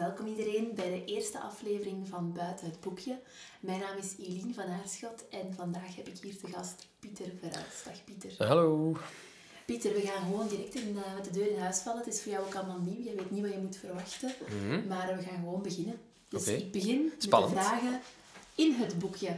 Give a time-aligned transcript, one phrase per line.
[0.00, 3.18] welkom iedereen bij de eerste aflevering van Buiten het Boekje.
[3.60, 7.82] Mijn naam is Eline van Aarschot en vandaag heb ik hier te gast Pieter Verhuis.
[7.84, 8.46] Dag Pieter.
[8.48, 8.96] Hallo.
[9.66, 12.04] Pieter, we gaan gewoon direct in, uh, met de deur in huis vallen.
[12.04, 14.32] Het is voor jou ook allemaal nieuw, je weet niet wat je moet verwachten.
[14.48, 14.86] Mhm.
[14.86, 16.00] Maar we gaan gewoon beginnen.
[16.28, 17.54] Dus ik begin Spannend.
[17.54, 18.00] met de vragen
[18.54, 19.36] in het boekje.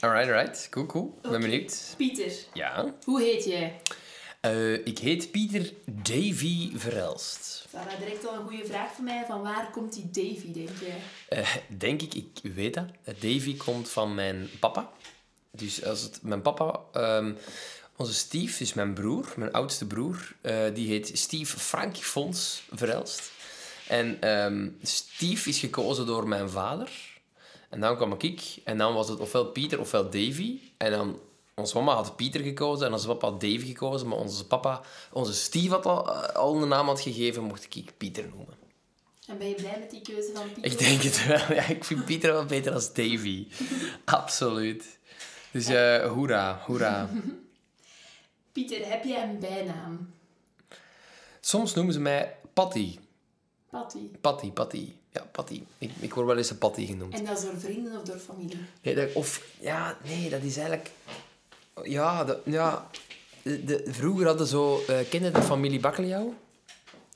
[0.00, 0.68] Alright, alright.
[0.68, 1.18] Cool, cool.
[1.22, 1.40] Ben Oké.
[1.40, 1.94] benieuwd.
[1.96, 2.94] Pieter, Ja.
[3.04, 3.80] hoe heet jij?
[4.42, 7.66] Eh, ik heet Pieter Davy Verelst.
[7.70, 9.24] Dat is direct al een goede vraag voor mij.
[9.26, 11.00] Van waar komt die Davy, denk jij?
[11.28, 12.84] Eh, denk ik, ik weet dat.
[13.04, 14.90] Eh, Davy komt van mijn papa.
[15.50, 16.80] Dus als het mijn papa...
[16.92, 17.32] ehm,
[17.96, 20.34] onze Steve, dus mijn broer, mijn oudste broer,
[20.74, 23.30] die heet Steve Frank Fons Verelst.
[23.88, 26.90] En ehm, Steve is gekozen door mijn vader.
[27.68, 28.42] En dan kwam ik.
[28.64, 30.60] En dan was het ofwel Pieter ofwel Davy.
[30.76, 31.18] En dan...
[31.54, 34.08] Onze mama had Pieter gekozen en onze papa had Davy gekozen.
[34.08, 34.80] Maar onze papa,
[35.12, 38.54] onze Steve had al, eh, al een naam had gegeven, mocht ik Pieter noemen.
[39.26, 40.72] En ben je blij met die keuze van Pieter?
[40.72, 41.56] Ik denk het wel.
[41.56, 43.46] Ja, ik vind Pieter wel beter als Davy.
[44.04, 44.98] Absoluut.
[45.50, 47.10] Dus eh hoera, hoera.
[48.52, 50.14] Pieter, heb jij een bijnaam?
[51.40, 52.98] Soms noemen ze mij Patty.
[53.70, 54.08] Patty.
[54.20, 54.92] Patty, Patty.
[55.10, 55.62] Ja, Patty.
[55.78, 57.14] Ik, ik word wel eens een Patty genoemd.
[57.14, 58.58] En dat is door vrienden of door familie?
[58.82, 60.90] Nee, dat, of, ja, nee, dat is eigenlijk...
[61.82, 62.90] Ja, de, ja
[63.42, 64.80] de, de- vroeger hadden zo...
[64.86, 66.34] ken je de familie Bakkeljauw?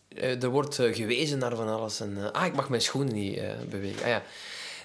[0.09, 2.01] Eh, er wordt eh, gewezen naar van alles.
[2.01, 3.41] En, ah, ik mag mijn schoenen niet
[3.71, 4.03] bewegen.
[4.03, 4.23] Ah ja.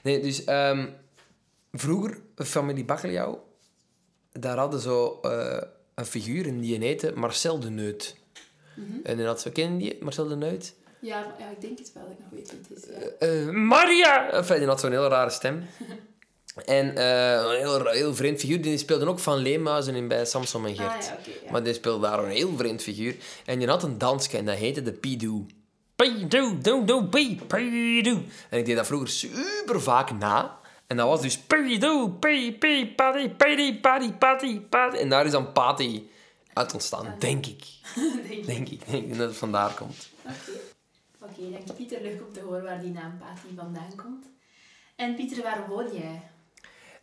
[0.04, 0.44] Nee, dus...
[0.44, 0.88] ehm,
[1.72, 3.50] vroeger, familie Bakkeljauw...
[4.34, 5.20] Daar hadden zo
[5.96, 8.16] een figuur en die heette Marcel de Neut.
[9.04, 9.52] En dan had ze...
[9.52, 10.74] Ken je die, Marcel de Neut?
[11.00, 13.46] Ja, ja, ik denk het wel dat ik nog weet wie het is.
[13.46, 13.52] Ja.
[13.52, 14.32] Maria!
[14.32, 15.64] Enfin, die had zo'n heel rare stem.
[16.66, 18.62] En eh, een heel, heel vreemd figuur.
[18.62, 20.90] Die speelde ook van Leemuizen in bij Samson en Gert.
[20.90, 21.52] Ah, ja, ja.
[21.52, 23.16] Maar die speelde daar een heel vreemd figuur.
[23.46, 25.46] En die had een dansje en dat heette de Pidoo.
[25.96, 28.22] Pidoo, do, do, pi, Pidoo.
[28.50, 30.60] En ik deed dat vroeger super vaak na.
[30.88, 34.98] En dat was dus Pidoo, pi, pi, pati, pidi, pati, pati, pati.
[34.98, 36.10] En daar is dan Pati
[36.54, 37.64] uit ontstaan, denk ik.
[38.28, 38.46] denk ik.
[38.46, 40.10] Denk ik, denk ik dat het vandaar komt.
[40.22, 40.60] Oké.
[41.22, 42.02] Oké, dank je Pieter.
[42.02, 44.26] Leuk om te horen waar die naam Patty vandaan komt.
[44.96, 46.22] En Pieter, waar woon jij?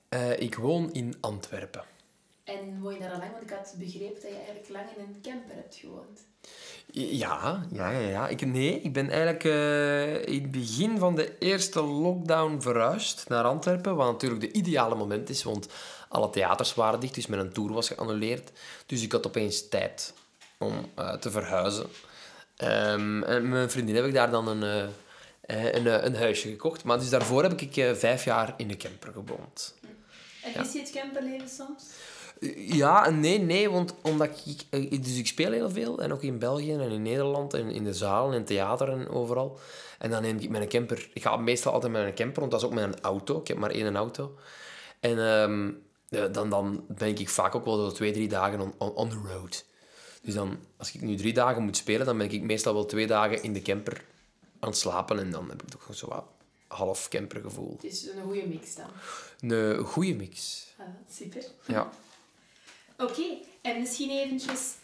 [0.09, 1.85] Eh, ik woon in Antwerpen.
[2.45, 3.31] En woon je daar al lang?
[3.31, 6.27] Want ik had begrepen dat je eigenlijk lang in een camper hebt gewoond.
[6.93, 8.09] Ja, ja, ja.
[8.09, 8.29] ja.
[8.29, 13.45] Ik, nee, ik ben eigenlijk eh, in het begin van de eerste lockdown verhuisd naar
[13.45, 13.97] Antwerpen.
[13.97, 15.69] Wat natuurlijk de ideale moment is, want
[16.09, 18.51] alle theaters waren dicht, dus mijn tour was geannuleerd.
[18.87, 20.15] Dus ik had opeens tijd
[20.59, 21.87] om eh, te verhuizen.
[22.57, 24.91] Ehm, en met mijn vriendin heb ik daar dan een,
[25.47, 26.85] een, een huisje gekocht.
[26.85, 29.75] Maar dus daarvoor heb ik vijf jaar in de camper gewoond.
[30.55, 31.85] En is je het camperleven soms?
[32.57, 36.39] Ja en nee, nee, want omdat ik, dus ik speel heel veel, en ook in
[36.39, 39.59] België en in Nederland, en in de zalen, in theater en overal.
[39.99, 42.61] En dan neem ik mijn camper, ik ga meestal altijd met een camper, want dat
[42.61, 44.35] is ook mijn auto, ik heb maar één auto.
[45.01, 45.71] En ehm,
[46.33, 49.21] dan, dan ben ik vaak ook wel zo twee, drie dagen on, on, on the
[49.33, 49.65] road.
[50.23, 53.07] Dus dan, als ik nu drie dagen moet spelen, dan ben ik meestal wel twee
[53.07, 54.05] dagen in de camper
[54.61, 56.25] aan het slapen, en dan heb ik toch zo wat
[56.69, 57.73] half campergevoel.
[57.73, 58.91] Het is een goede mix dan.
[59.51, 60.67] Een goede mix.
[60.79, 61.45] Ah, super.
[61.67, 61.91] Ja.
[62.97, 63.23] Oké,
[63.63, 64.75] en misschien eventjes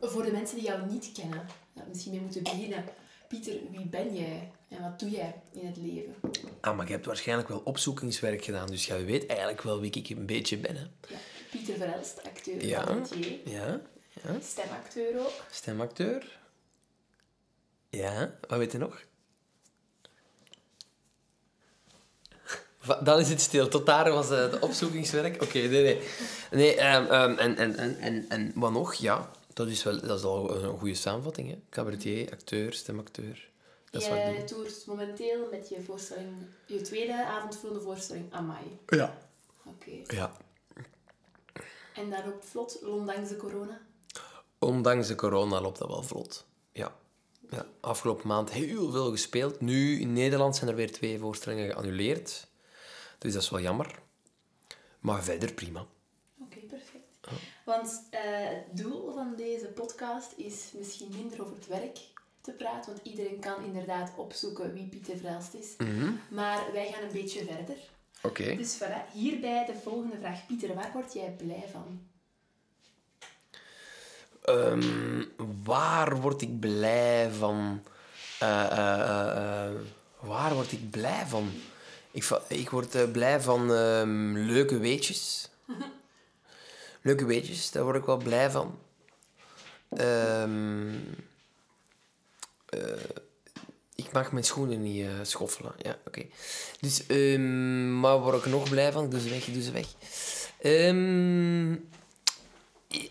[0.00, 1.46] voor de mensen die jou niet kennen.
[1.88, 2.84] Misschien mee moeten beginnen.
[3.28, 6.14] Pieter, wie ben jij en wat doe jij in het leven?
[6.60, 10.08] Ah, maar je hebt waarschijnlijk wel opzoekingswerk gedaan, dus jij weet eigenlijk wel wie ik
[10.08, 10.76] een beetje ben.
[10.76, 10.82] Hè?
[10.82, 11.18] Ja,
[11.50, 12.98] Pieter Verelst, acteur, Ja.
[13.44, 13.80] Ja,
[14.22, 14.40] ja.
[14.42, 15.44] stemacteur ook.
[15.50, 16.38] Stemacteur.
[17.88, 19.04] Ja, wat weet je nog?
[23.02, 23.68] Dan is het stil.
[23.68, 25.42] Tot daar was eh, de opzoekingswerk.
[25.42, 26.00] Oké, nee, nee.
[26.50, 28.94] Nee, ehm, ehm, en, en, en, en, en wat nog?
[28.94, 31.48] Ja, dat is, wel, dat is al een goede samenvatting.
[31.48, 31.58] Hè?
[31.70, 33.50] Cabaretier, acteur, stemacteur.
[33.90, 38.78] Dat is wat ik Jij toert momenteel met je voorstelling, je tweede avondvullende voorstelling Amai.
[38.86, 39.18] Ja.
[39.64, 40.14] Oké.
[40.16, 40.32] Ja.
[41.94, 43.80] En dat loopt vlot, ondanks de corona.
[44.58, 46.44] Ondanks de corona loopt dat wel vlot.
[46.72, 46.94] Ja.
[47.50, 47.66] ja.
[47.80, 49.60] Afgelopen maand heel veel gespeeld.
[49.60, 52.46] Nu in Nederland zijn er weer twee voorstellingen geannuleerd.
[53.22, 53.98] Dus dat is wel jammer.
[55.00, 55.86] Maar verder prima.
[56.38, 57.18] Oké, perfect.
[57.64, 61.98] Want eh, het doel van deze podcast is misschien minder over het werk
[62.40, 65.76] te praten, want iedereen kan inderdaad opzoeken wie Pieter Verelst is.
[66.30, 67.76] Maar wij gaan een beetje verder.
[68.22, 68.56] Oké.
[68.56, 70.46] Dus voilà, hierbij de volgende vraag.
[70.46, 72.06] Pieter, waar word jij blij van?
[74.42, 75.24] Ehm,
[75.62, 77.82] waar word ik blij van?
[78.38, 79.72] Eh, eh,
[80.20, 81.50] waar word ik blij van?
[82.12, 85.48] Ik, ik word eh, blij van ehm, leuke weetjes.
[87.02, 88.78] leuke weetjes, daar word ik wel blij van.
[89.96, 90.94] Ehm,
[92.68, 92.80] eh,
[93.94, 95.72] Ik mag mijn schoenen niet uh, schoffelen.
[95.78, 96.26] Ja, oké.
[96.80, 99.04] Dus, um, maar waar ik nog blij van?
[99.04, 99.86] Ik doe ze weg, ik doe ze weg.
[100.64, 101.88] Um,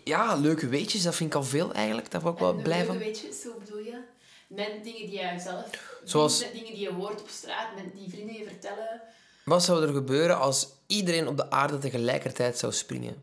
[0.04, 2.10] ja, leuke weetjes, dat vind ik al veel eigenlijk.
[2.10, 2.96] Daar word ik wel blij van.
[2.96, 3.98] Leuke weetjes, hoe bedoel je?
[4.46, 5.91] Met dingen die jij zelf...
[6.04, 6.38] Zoals...
[6.38, 9.00] dingen die je hoort op straat, met die vrienden je vertellen.
[9.44, 13.22] Wat zou er gebeuren als iedereen op de aarde tegelijkertijd zou springen?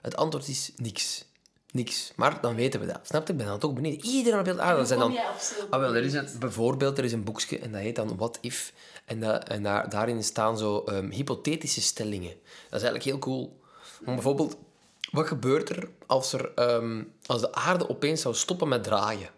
[0.00, 1.24] Het antwoord is niks.
[1.70, 2.12] Niks.
[2.16, 3.00] Maar dan weten we dat.
[3.02, 3.32] Snap je?
[3.32, 4.02] Ik ben dan toch benieuwd.
[4.02, 4.84] Iedereen op de aarde.
[4.84, 5.18] zijn dan...
[5.70, 8.38] Ah, wel, er is een, bijvoorbeeld, er is een boekje en dat heet dan What
[8.40, 8.72] If.
[9.04, 12.34] En, dat, en daar, daarin staan zo um, hypothetische stellingen.
[12.70, 13.60] Dat is eigenlijk heel cool.
[14.00, 14.56] Maar bijvoorbeeld,
[15.10, 19.30] wat gebeurt er als, er, um, als de aarde opeens zou stoppen met draaien?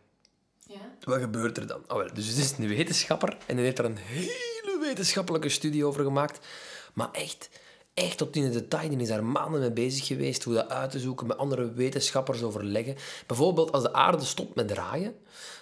[1.04, 1.82] Wat gebeurt er dan?
[1.88, 5.84] Oh, wel, dus het is een wetenschapper en die heeft er een hele wetenschappelijke studie
[5.84, 6.46] over gemaakt.
[6.94, 7.48] Maar echt,
[7.94, 8.88] echt tot in de detail.
[8.88, 12.42] Die is daar maanden mee bezig geweest hoe dat uit te zoeken, met andere wetenschappers
[12.42, 12.96] overleggen.
[13.26, 15.16] Bijvoorbeeld, als de aarde stopt met draaien,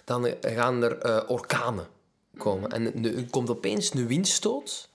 [0.05, 1.87] dan gaan er uh, orkanen
[2.37, 2.71] komen.
[2.71, 4.91] En er komt opeens een windstoot.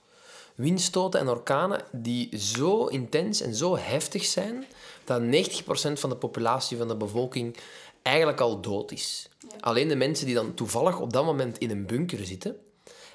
[0.54, 4.64] Windstoten en orkanen die zo intens en zo heftig zijn
[5.04, 5.24] dat 90%
[5.92, 7.56] van de populatie van de bevolking
[8.02, 9.28] eigenlijk al dood is.
[9.60, 12.56] Alleen de mensen die dan toevallig op dat moment in een bunker zitten,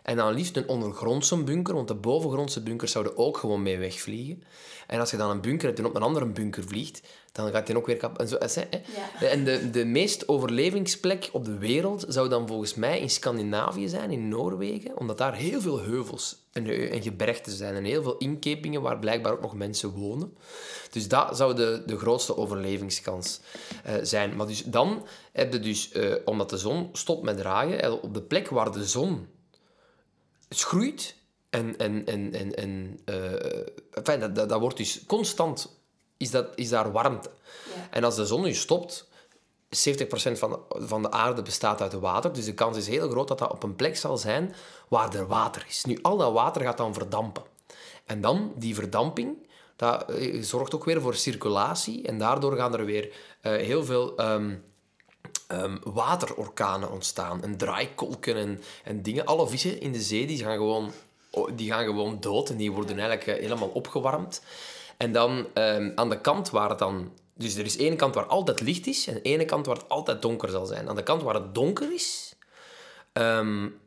[0.04, 4.44] en dan liefst een ondergrondse bunker, want de bovengrondse bunkers zouden ook gewoon mee wegvliegen.
[4.88, 7.02] En als je dan een bunker hebt en op een andere bunker vliegt,
[7.34, 8.20] dan gaat die ook weer kapot.
[8.20, 9.28] En, zo, hè?
[9.28, 14.12] en de, de meest overlevingsplek op de wereld zou dan volgens mij in Scandinavië zijn,
[14.12, 18.82] in Noorwegen, omdat daar heel veel heuvels en, en gebergten zijn en heel veel inkepingen
[18.82, 20.38] waar blijkbaar ook nog mensen wonen.
[20.92, 23.40] Dus dat zou de, de grootste overlevingskans
[23.88, 24.36] uh, zijn.
[24.36, 28.22] Maar dus dan heb je dus, uh, omdat de zon stopt met draaien, op de
[28.22, 29.28] plek waar de zon
[30.50, 31.16] groeit
[31.50, 35.83] en, en, en, en, en uh, dat, dat, dat, wordt dus constant,
[36.24, 37.30] is, dat, is daar warmte.
[37.76, 37.88] Ja.
[37.90, 39.08] En als de zon nu stopt,
[39.70, 43.40] 70% van, van de aarde bestaat uit water, dus de kans is heel groot dat
[43.40, 44.56] dat op een plek zal zijn
[44.88, 45.86] waar er water is.
[45.86, 47.44] Nu, al dat water gaat dan verdampen.
[48.06, 52.86] En dan, die verdamping, dat eh, zorgt ook weer voor circulatie en daardoor gaan er
[52.86, 53.06] weer
[53.42, 54.22] uh, heel veel...
[54.22, 54.64] Um,
[55.54, 57.44] um, waterorkanen ontstaan.
[57.44, 59.26] En draaikolken en, en dingen.
[59.26, 60.92] Alle vissen in de zee die gaan, gewoon,
[61.56, 64.42] die gaan gewoon dood en die worden eigenlijk eh, helemaal opgewarmd.
[65.04, 67.12] En dan um, aan de kant waar het dan...
[67.36, 70.22] Dus er is één kant waar altijd licht is en ene kant waar het altijd
[70.22, 70.90] donker zal zijn.
[70.90, 72.36] Aan de kant waar het donker is,
[73.14, 73.80] um,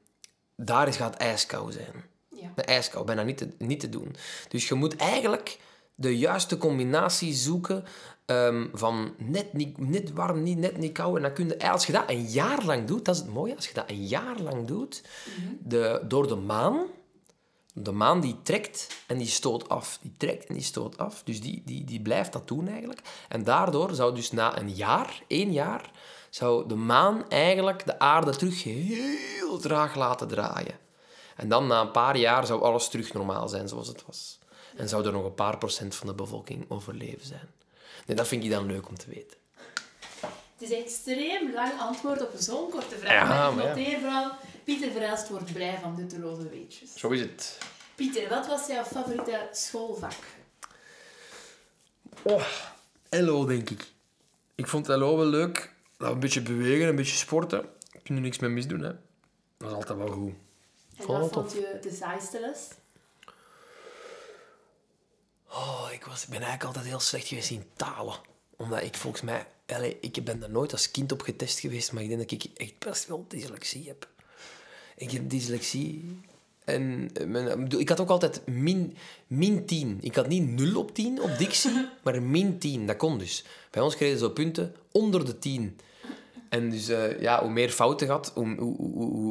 [0.56, 2.04] daar is, gaat ijskou zijn.
[2.28, 2.52] Ja.
[2.54, 4.16] De ijskou, bijna niet te, niet te doen.
[4.48, 5.58] Dus je moet eigenlijk
[5.94, 7.84] de juiste combinatie zoeken
[8.30, 11.16] Um, van net niet, net warm, niet, net niet koud.
[11.16, 13.56] En dan kun je, als je dat een jaar lang doet, dat is het mooie,
[13.56, 15.02] als je dat een jaar lang doet,
[15.38, 15.52] mhm.
[15.60, 16.86] de, door de maan,
[17.78, 19.98] de maan die trekt en die stoot af.
[20.02, 21.22] Die trekt en die stoot af.
[21.24, 23.00] Dus die, die, die blijft dat doen eigenlijk.
[23.28, 25.90] En daardoor zou dus na een jaar, één jaar,
[26.30, 30.78] zou de maan eigenlijk de aarde terug heel traag laten draaien.
[31.36, 34.38] En dan na een paar jaar zou alles terug normaal zijn zoals het was.
[34.76, 37.50] En zou er nog een paar procent van de bevolking overleven zijn.
[38.06, 39.36] Nee, dat vind ik dan leuk om te weten.
[40.58, 43.28] Het is een extreem lang antwoord op zo'n korte vraag.
[43.28, 43.98] Ja, maar noteer ja.
[43.98, 44.32] vooral,
[44.64, 46.94] Pieter Verhelst wordt blij van nutteloze weetjes.
[46.94, 47.58] Zo is het.
[47.94, 50.12] Pieter, wat was jouw favoriete schoolvak?
[52.22, 52.46] Oh,
[53.10, 53.86] LO, denk ik.
[54.54, 55.74] Ik vond LO wel leuk.
[55.98, 57.64] een beetje bewegen, een beetje sporten.
[57.92, 58.92] Ik kun er niks mee misdoen, hè.
[59.56, 60.32] Dat is altijd wel goed.
[60.96, 62.68] En wat vond je de saaiste les?
[65.48, 68.16] Oh, ik, was, ik ben eigenlijk altijd heel slecht geweest in talen.
[68.56, 69.46] Omdat ik volgens mij...
[70.00, 72.78] Ik ben daar nooit als kind op getest geweest, maar ik denk dat ik echt
[72.78, 74.08] best wel dyslexie heb.
[74.96, 76.20] Ik heb dyslexie.
[76.64, 78.96] En mijn, ik had ook altijd min,
[79.26, 79.98] min 10.
[80.00, 82.86] Ik had niet 0 op 10 op dictie, maar min 10.
[82.86, 83.44] Dat kon dus.
[83.70, 85.78] Bij ons kregen ze zo punten onder de 10.
[86.48, 88.76] En dus uh, ja, hoe meer fouten had, hoe, hoe,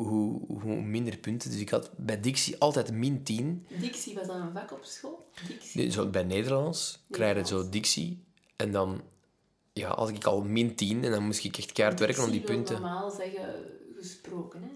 [0.07, 1.51] hoe, hoe, minder punten.
[1.51, 3.65] Dus ik had bij dictie altijd min 10.
[3.79, 5.29] Dictie was dan een vak op school?
[5.47, 5.91] Dictie.
[5.91, 8.23] Zo, bij Nederlands krijg je zo dictie.
[8.55, 9.01] En dan
[9.79, 12.41] ja, had ik al min 10 en dan moest ik echt keihard werken om die
[12.41, 12.73] punten.
[12.81, 13.53] normaal zeggen
[13.99, 14.67] gesproken, hè?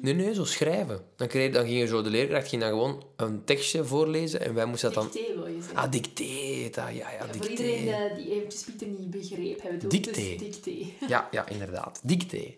[0.00, 1.00] Nee, nee, zo schrijven.
[1.16, 4.54] Dan, kreeg, dan ging je zo, de leerkracht ging dan gewoon een tekstje voorlezen en
[4.54, 5.12] wij moesten dat dan...
[5.12, 5.76] Dicté, wil je zeggen.
[5.76, 6.62] Ah, dicté.
[6.62, 10.36] Dat, ja, ja, Voor iedereen uh, die eventjes Pieter niet begreep, hebben we dicté.
[10.36, 10.86] Dus dicté.
[11.08, 12.00] Ja, ja, inderdaad.
[12.02, 12.54] Dicté.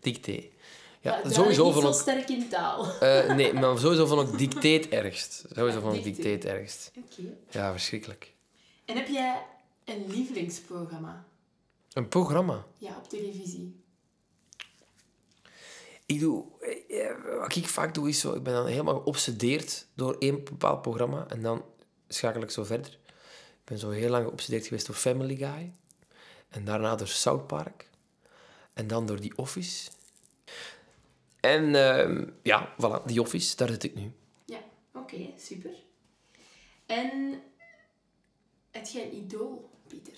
[0.00, 0.44] Dicté.
[1.00, 2.86] Ja, ja sowieso van zo sterk in taal.
[3.02, 5.44] Uh, nee, maar sowieso van ook dicteet ergst.
[5.54, 6.92] Sowieso van ook dicteet ergst.
[6.96, 7.22] Oké.
[7.50, 8.32] Ja, verschrikkelijk.
[8.84, 9.42] En heb jij
[9.86, 11.24] een lievelingsprogramma?
[11.92, 12.66] Een programma?
[12.78, 13.84] Ja, op televisie.
[16.06, 16.44] Ik doe,
[16.88, 20.82] eh, wat ik vaak doe is zo, ik ben dan helemaal geobsedeerd door één bepaald
[20.82, 21.64] programma en dan
[22.08, 22.92] schakel ik zo verder.
[22.92, 25.72] Ik ben zo heel lang geobsedeerd geweest door Family Guy
[26.48, 27.90] en daarna door South Park
[28.72, 29.90] en dan door The Office.
[31.40, 34.12] En ehm, ja, voilà, The Office, daar zit ik nu.
[34.44, 34.58] Ja,
[34.92, 35.74] oké, super.
[36.86, 37.42] En
[38.70, 40.12] heb jij een idool, Pieter?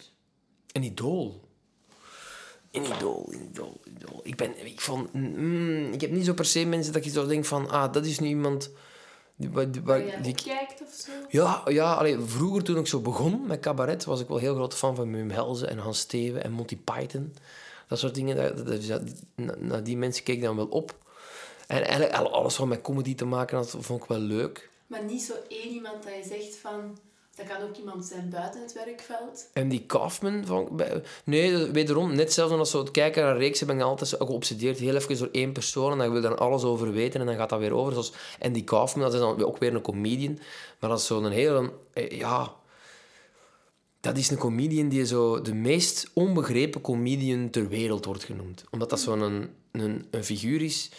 [0.73, 1.41] Een idool?
[2.71, 4.21] Een idool, een idool, een idool.
[4.23, 7.27] Ik ben, ik vond, mm, ik heb niet zo per se mensen dat je zo
[7.27, 8.71] denkt van, ah, dat is nu iemand
[9.37, 11.11] die, waar- die, waar- op kijkt of zo?
[11.29, 14.75] Ja, ja allee, vroeger toen ik zo begon met cabaret, was ik wel heel groot
[14.75, 17.35] fan van Wim Helzen en Hans Steven en Monty Python.
[17.89, 19.03] Dat soort dingen, dat, dat, dat-
[19.35, 20.97] na- naar die mensen keek ik dan wel op.
[21.67, 24.71] En eigenlijk al- alles wat met comedy te maken had, vond ik wel leuk.
[24.87, 26.99] Maar niet zo één iemand dat je zegt van...
[27.39, 29.49] Dat kan ook iemand zijn buiten het werkveld.
[29.53, 33.77] En die Kaufman, bij- nee, wederom, net zelfs als zo het kijken naar reeksen, ben
[33.77, 36.93] ik altijd geobsedeerd, heel even door één persoon, en dan wil je dan alles over
[36.93, 37.93] weten, en dan gaat dat weer over.
[37.93, 40.39] Zoals Andy Kaufman, dat is dan ook weer een comedian,
[40.79, 42.57] maar dat is zo'n hele, eh, ja...
[44.01, 48.65] Dat is een comedian die zo de meest onbegrepen comedian ter wereld wordt genoemd.
[48.71, 50.91] Omdat dat zo'n een, een, een figuur is...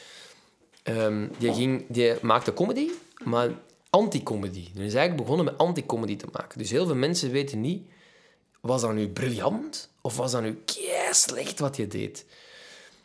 [0.83, 2.89] Ehm, die, ging, die maakte comedy,
[3.23, 3.49] maar
[3.89, 4.67] anti-comedy.
[4.73, 6.57] Die is eigenlijk begonnen met anti-comedy te maken.
[6.57, 7.87] Dus heel veel mensen weten niet...
[8.61, 9.89] Was dat nu briljant?
[10.01, 10.63] Of was dat nu
[11.11, 12.25] slecht wat je deed?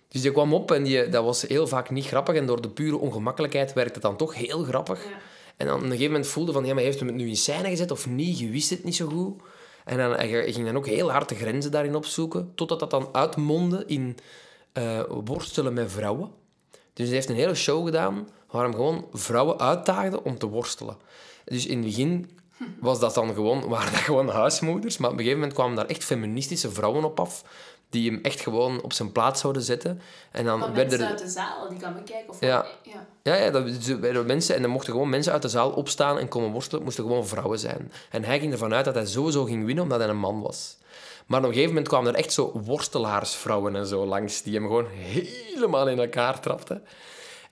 [0.09, 2.35] Dus die kwam op en die, dat was heel vaak niet grappig.
[2.35, 5.05] En door de pure ongemakkelijkheid werkte het dan toch heel grappig.
[5.05, 5.11] Ja.
[5.57, 6.64] En dan op een gegeven moment voelde van...
[6.64, 8.38] Ja, maar heeft hem het nu in scène gezet of niet?
[8.38, 9.43] Je wist het niet zo goed.
[9.85, 12.53] En dan, ging dan ook heel hard de grenzen daarin opzoeken.
[12.55, 14.17] Totdat dat dan uitmondde in
[14.73, 16.31] eh, worstelen met vrouwen.
[16.93, 20.96] Dus hij heeft een hele show gedaan waar hem gewoon vrouwen uitdaagde om te worstelen.
[21.44, 22.30] Dus in het begin
[22.80, 25.87] was dat dan gewoon, waren dat gewoon huismoeders, maar op een gegeven moment kwamen daar
[25.87, 27.44] echt feministische vrouwen op af,
[27.90, 30.00] die hem echt gewoon op zijn plaats zouden zetten.
[30.30, 31.06] En dan werden mensen er...
[31.06, 32.28] uit de zaal, die kwamen kijken.
[32.28, 32.66] Of Ja.
[32.82, 33.06] ja.
[33.23, 35.70] Ja, ja dat, dus er werden mensen, en dan mochten gewoon mensen uit de zaal
[35.70, 36.76] opstaan en komen worstelen.
[36.76, 37.92] Het moesten gewoon vrouwen zijn.
[38.11, 40.76] En hij ging ervan uit dat hij sowieso ging winnen, omdat hij een man was.
[41.26, 44.62] Maar op een gegeven moment kwamen er echt zo worstelaarsvrouwen en zo langs, die hem
[44.62, 46.82] gewoon helemaal in elkaar trapten.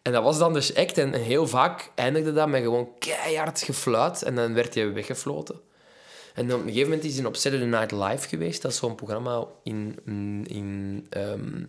[0.03, 4.23] En dat was dan dus echt, en heel vaak eindigde dat met gewoon keihard gefluit,
[4.23, 5.61] en dan werd hij weggefloten.
[6.35, 8.63] En op een gegeven moment is hij op Saturday Night Live geweest.
[8.63, 9.99] Dat is zo'n programma in,
[10.47, 11.65] in, ehm,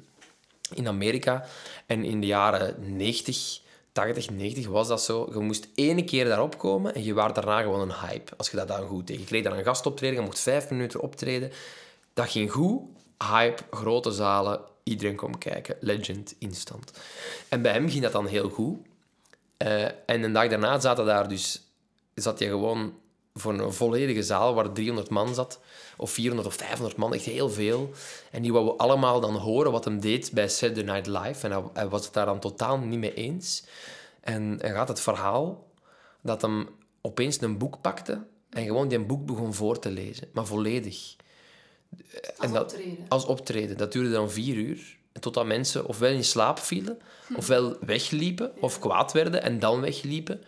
[0.73, 1.45] in Amerika.
[1.85, 3.61] En in de jaren 90,
[3.91, 5.29] 80, 90 was dat zo.
[5.33, 8.31] Je moest ene keer daarop komen en je was daarna gewoon een hype.
[8.37, 9.19] Als je dat dan goed deed.
[9.19, 11.51] Je kreeg dan een gastoptreden, je mocht vijf minuten optreden.
[12.13, 12.81] Dat ging goed.
[13.31, 15.77] Hype, grote zalen, iedereen kwam kijken.
[15.79, 16.91] Legend, instant.
[17.49, 18.77] En bij hem ging dat dan heel goed.
[19.57, 21.67] Eh, en een dag daarna zaten daar dus...
[22.13, 22.93] Zat je gewoon
[23.33, 25.59] voor een volledige zaal waar 300 man zat.
[25.97, 27.91] Of 400 of 500 man, echt heel veel.
[28.31, 31.47] En die wouden allemaal dan horen wat hem deed bij Saturday Night Live.
[31.47, 33.63] En hij, hij was het daar dan totaal niet mee eens.
[34.21, 35.67] En hij gaat het verhaal
[36.21, 36.69] dat hem
[37.01, 40.29] opeens een boek pakte en gewoon die boek begon voor te lezen.
[40.33, 41.15] Maar volledig.
[42.37, 43.05] Als dat- optreden.
[43.07, 43.77] Als optreden.
[43.77, 44.97] Dat duurde dan vier uur.
[45.19, 46.97] Totdat mensen ofwel in slaap vielen,
[47.35, 50.41] ofwel wegliepen, of kwaad werden en dan wegliepen.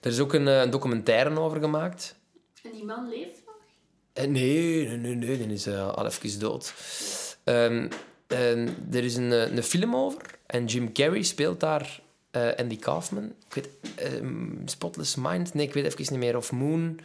[0.00, 2.14] Er is ook een, eh, een documentaire over gemaakt.
[2.62, 3.54] En die man leeft nog?
[4.12, 6.74] Eh, Nee, nee, nee, nee, die is eh, al even dood.
[7.44, 7.88] Ehm,
[8.26, 12.00] en er is een, een film over en Jim Carrey speelt daar
[12.56, 13.32] Andy Kaufman.
[13.48, 16.36] Ik weet, ehm, Spotless Mind, nee, ik weet even niet meer.
[16.36, 17.00] Of Moon.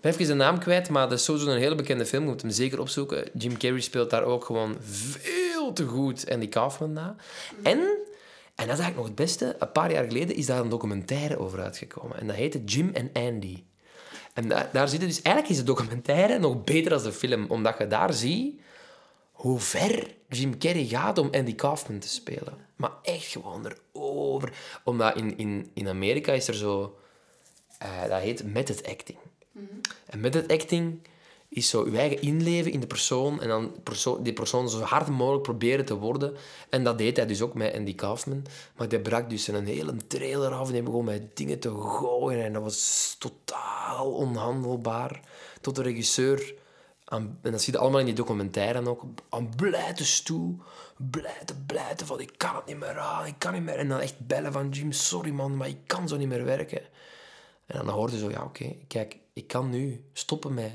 [0.00, 2.22] Ben even de naam kwijt, maar dat is sowieso een hele bekende film.
[2.22, 3.28] Je moet hem zeker opzoeken.
[3.34, 7.16] Jim Carrey speelt daar ook gewoon veel te goed Andy Kaufman na.
[7.62, 7.78] En,
[8.54, 11.38] en dat is eigenlijk nog het beste, een paar jaar geleden is daar een documentaire
[11.38, 12.20] over uitgekomen.
[12.20, 13.62] En dat heette Jim en Andy.
[14.34, 15.22] En daar, daar zitten dus...
[15.22, 17.46] Eigenlijk is de documentaire nog beter dan de film.
[17.48, 18.60] Omdat je daar ziet
[19.32, 22.58] hoe ver Jim Carrey gaat om Andy Kaufman te spelen.
[22.76, 24.52] Maar echt gewoon erover.
[24.84, 26.98] Omdat in, in, in Amerika is er zo...
[27.78, 29.18] eh, dat heet method acting.
[30.06, 31.00] En method acting
[31.48, 33.74] is zo je eigen inleven in de persoon en dan
[34.20, 36.36] die persoon zo hard mogelijk proberen te worden.
[36.68, 38.44] En dat deed hij dus ook met Andy Kaufman.
[38.76, 42.44] Maar die brak dus een hele trailer af en begon met dingen te gooien.
[42.44, 45.20] En dat was totaal onhandelbaar.
[45.60, 46.54] Tot de regisseur,
[47.04, 50.56] en dat zie je allemaal in die documentaire ook, aan blijten stoel.
[50.96, 53.76] Blijten, blijten van ik kan het niet meer aan, ik kan niet meer.
[53.76, 56.80] En dan echt bellen van Jim, sorry man, maar ik kan zo niet meer werken.
[57.66, 60.72] En dan hoorde je zo, ja oké, kijk, ik kan nu stoppen met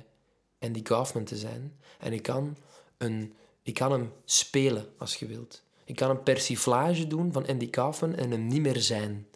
[0.60, 1.79] Andy Kaufman te zijn.
[2.00, 2.58] En ik kan,
[2.98, 5.63] een, ik kan hem spelen, als je wilt.
[5.86, 9.27] Ik kan een persiflage doen van Andy Kaufman en hem niet meer zijn.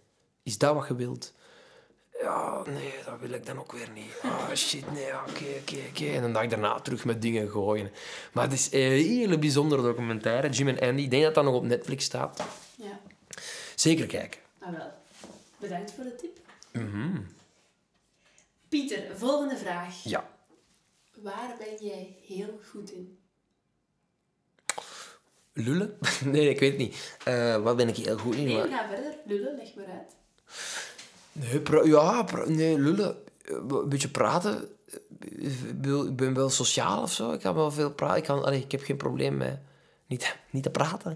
[0.43, 1.33] Is dat wat je wilt?
[2.21, 4.19] Ja, nee, dat wil ik dan ook weer niet.
[4.23, 6.05] Ah, shit, nee, oké, oké, oké.
[6.05, 7.91] En een dag daarna terug met dingen gooien.
[8.33, 11.01] Maar het is een hele bijzondere documentaire, Jim en Andy.
[11.01, 12.43] Ik denk dat dat nog op Netflix staat.
[12.75, 12.99] Ja.
[13.75, 14.39] Zeker kijken.
[14.59, 14.91] Nou wel.
[15.57, 16.39] Bedankt voor de tip.
[16.71, 17.19] Mhm.
[18.69, 20.03] Pieter, volgende vraag.
[20.03, 20.29] Ja.
[21.21, 23.17] Waar ben jij heel goed in?
[25.57, 25.97] lullen?
[26.33, 27.17] nee, ik weet het niet.
[27.27, 28.45] Uh, wat ben ik heel goed in?
[28.45, 28.67] Nee, maar...
[28.67, 29.13] ga verder.
[29.25, 30.15] Lullen, leg maar uit.
[31.31, 33.17] Nee, ja, nee, lullen.
[33.43, 34.69] Een beetje praten.
[35.19, 37.31] Ik ben wel sociaal of zo.
[37.31, 38.17] Ik kan wel veel praten.
[38.17, 39.59] Ik, kan, allee, ik heb geen probleem met
[40.05, 41.15] niet, niet te praten.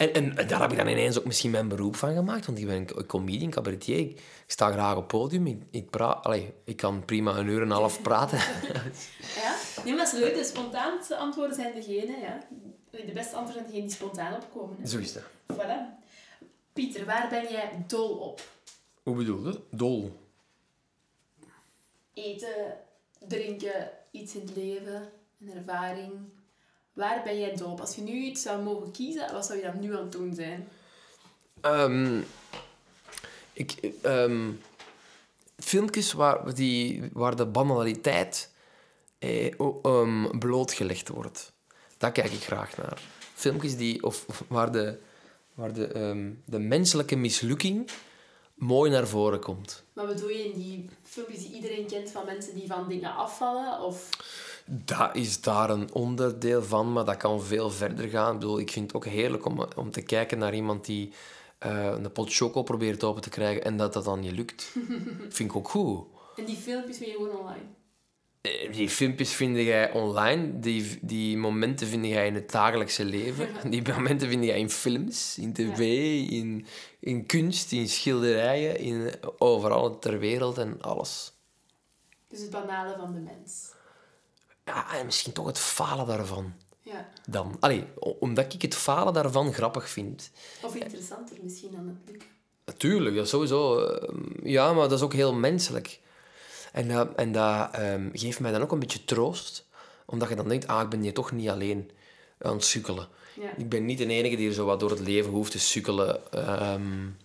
[0.00, 2.46] En, en, daar heb ik dan ineens ook misschien mijn beroep van gemaakt.
[2.46, 3.98] Want ik ben een comedian, cabaretier.
[3.98, 5.46] Ik, sta graag op podium.
[5.46, 8.38] Ik, ik, praat, allee, ik kan prima een uur en een half praten.
[9.42, 10.34] ja, nee, maar dat is leuk.
[10.34, 12.18] De spontaanste antwoorden zijn degene...
[12.18, 12.38] Ja,
[12.90, 14.76] de beste antwoorden zijn degene die spontaan opkomen.
[14.80, 14.86] Hè.
[14.86, 15.24] Zo is het.
[15.52, 16.02] Voilà.
[16.72, 18.40] Pieter, waar ben jij dol op?
[19.02, 19.60] Hoe bedoel je?
[19.70, 20.18] Dol?
[22.14, 22.76] Eten,
[23.28, 26.12] drinken, iets in het leven, een ervaring.
[26.92, 27.80] Waar ben jij dol op?
[27.80, 30.34] Als je nu iets zou mogen kiezen, wat zou je dan nu aan het doen
[30.34, 30.68] zijn?
[31.62, 32.24] Um,
[33.52, 34.60] ik, um,
[35.58, 38.50] filmpjes waar, die, waar de banaliteit
[39.18, 41.52] eh, um, blootgelegd wordt.
[41.98, 43.00] Daar kijk ik graag naar.
[43.34, 44.98] Filmpjes die, of, waar de,
[45.54, 47.90] waar de, de menselijke mislukking
[48.54, 49.84] mooi naar voren komt.
[49.92, 53.80] Maar bedoel je in die filmpjes die iedereen kent van mensen die van dingen afvallen?
[53.80, 54.08] Of...
[54.72, 58.32] Dat is daar een onderdeel van, maar dat kan veel verder gaan.
[58.32, 61.12] Ik, bedoel, ik vind het ook heerlijk om, om te kijken naar iemand die
[61.66, 64.62] uh, een pot choco probeert open te krijgen en dat dat dan niet lukt.
[65.28, 66.06] vind ik ook goed.
[66.36, 67.64] En die filmpjes vind je gewoon online?
[68.40, 73.48] Eh, die filmpjes vind jij online, die, die momenten vind jij in het dagelijkse leven.
[73.70, 75.78] Die momenten vind jij in films, in tv,
[76.30, 76.66] in,
[77.00, 81.32] in kunst, in schilderijen, in, overal ter wereld en alles.
[82.28, 83.78] Dus het banale van de mens.
[84.74, 86.54] Ja, en misschien toch het falen daarvan.
[86.82, 87.08] Ja.
[87.26, 87.56] Dan.
[87.60, 90.30] Allee, omdat ik het falen daarvan grappig vind.
[90.62, 92.28] Of interessanter misschien dan het lukken.
[92.64, 93.84] Natuurlijk, dat sowieso.
[93.84, 96.00] Ehm, ja, maar dat is ook heel menselijk.
[96.72, 99.68] En dat, en dat um, geeft mij dan ook een beetje troost.
[100.06, 101.90] Omdat je dan denkt, ah, ik ben hier toch niet alleen
[102.38, 103.08] aan het sukkelen.
[103.40, 103.56] Ja.
[103.56, 106.20] Ik ben niet de enige die er zo wat door het leven hoeft te sukkelen.
[106.72, 107.16] Um,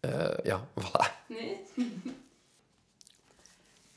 [0.00, 1.26] uh, ja, voilà.
[1.28, 1.56] Nee?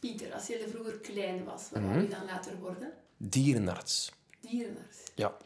[0.02, 2.02] Pieter, als je vroeger klein was, wat mm -hmm.
[2.02, 2.92] je dan later worden?
[3.18, 4.12] Dierenarts.
[4.40, 4.98] Dierenarts?
[5.16, 5.38] Ja.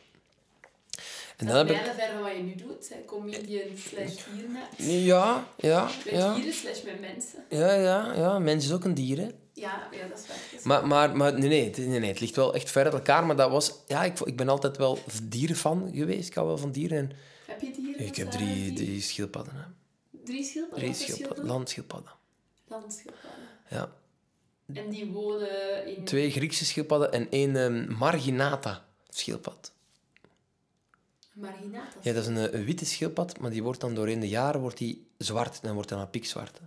[1.38, 3.06] En dat is bijna ver van wat je nu doet, hè?
[3.06, 4.76] comedian slash dierenarts.
[4.78, 5.84] Ja, ja.
[5.84, 6.34] Met ja.
[6.34, 7.44] dieren slash met mensen.
[7.50, 8.40] Ja, ja, ja.
[8.40, 9.30] Mens is ook een dier, hè.
[9.54, 10.38] Ja, ja dat is waar.
[10.52, 12.94] Dat is maar, maar, maar nee, nee, nee, nee, het ligt wel echt ver uit
[12.94, 13.26] elkaar.
[13.26, 13.74] Maar dat was...
[13.88, 16.28] Ja, ik, ik ben altijd wel dierenfan geweest.
[16.28, 16.98] Ik hou wel van dieren.
[16.98, 17.12] En
[17.46, 18.06] heb je dieren?
[18.06, 19.54] Ik heb drie, drie schildpadden.
[19.56, 19.64] Hè.
[20.24, 20.94] Drie schildpadden?
[20.94, 21.46] Drie schildpadden.
[21.46, 22.12] Landschildpadden.
[22.68, 23.48] Landschildpadden.
[23.70, 23.92] Ja.
[24.74, 26.06] En die wonen in...
[26.06, 29.74] Twee Griekse schildpadden en één um, marginata schildpad.
[31.34, 31.98] Marginata?
[32.02, 34.78] Ja, dat is een, een, witte schildpad, maar die wordt dan doorheen de jaren wordt
[34.78, 35.62] die zwart.
[35.62, 36.60] Dan wordt dan een pikzwart.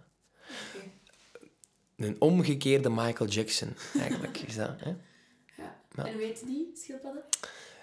[0.74, 0.90] Okay.
[1.96, 4.70] Een omgekeerde Michael Jackson, eigenlijk, is dat.
[4.76, 4.88] Hè?
[5.56, 5.80] Ja.
[5.96, 6.06] ja.
[6.06, 7.22] En hoe heet die schildpadden?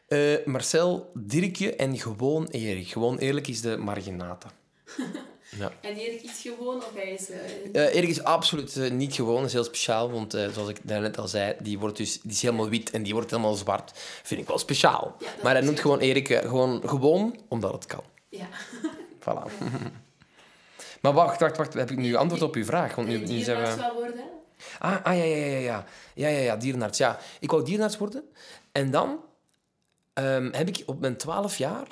[0.07, 2.87] Uh, Marcel, Dirkje en gewoon Erik.
[2.87, 4.51] Gewoon eerlijk is de marginata.
[5.49, 5.71] Ja.
[5.81, 7.29] En Erik is gewoon of hij is...
[7.29, 7.35] Uh...
[7.73, 10.11] Uh, Erik is absoluut uh, niet gewoon, is heel speciaal.
[10.11, 13.13] Want zoals ik daarnet al zei, die, wordt dus, die is helemaal wit en die
[13.13, 13.91] wordt helemaal zwart.
[14.23, 15.15] Vind ik wel speciaal.
[15.19, 18.03] Ja, maar hij noemt gewoon Erik gewoon gewoon, omdat het kan.
[18.29, 18.47] Ja.
[19.19, 19.51] Voilà.
[21.01, 21.73] maar wacht, wacht, wacht.
[21.73, 22.95] Heb ik nu antwoord op uw vraag?
[22.95, 23.91] Want nu, nu zijn we...
[23.93, 24.23] worden?
[24.79, 25.85] Ah, ah ja, ja, ja, ja.
[26.13, 26.97] Ja, ja, ja, dierenarts.
[26.97, 27.19] Ja.
[27.39, 28.23] Ik wou dierenarts worden.
[28.71, 29.19] En dan
[30.13, 31.87] um, heb ik op mijn twaalf jaar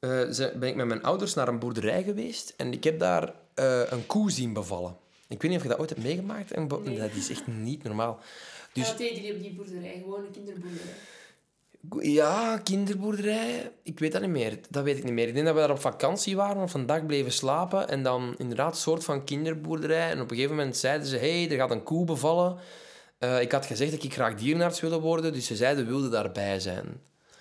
[0.00, 3.82] uh, ben ik met mijn ouders naar een boerderij geweest en ik heb daar uh,
[3.90, 4.96] een koe zien bevallen.
[5.28, 6.52] Ik weet niet of je dat ooit hebt meegemaakt.
[6.52, 6.98] En nee.
[6.98, 8.18] Dat is echt niet normaal.
[8.72, 8.88] Dus...
[8.88, 10.00] Wat deden jullie op die boerderij?
[10.02, 12.12] Gewoon een kinderboerderij?
[12.12, 13.72] Ja, kinderboerderij.
[13.82, 14.58] Ik weet dat niet meer.
[14.68, 15.28] Dat weet ik niet meer.
[15.28, 17.88] Ik denk dat we daar op vakantie waren of een dag bleven slapen.
[17.88, 20.10] En dan inderdaad een soort van kinderboerderij.
[20.10, 21.16] En op een gegeven moment zeiden ze...
[21.16, 22.56] Hé, hey, er gaat een koe bevallen.
[23.18, 25.32] Uh, ik had gezegd dat ik graag dierenarts wilde worden.
[25.32, 27.00] Dus ze zeiden, wilde daarbij zijn.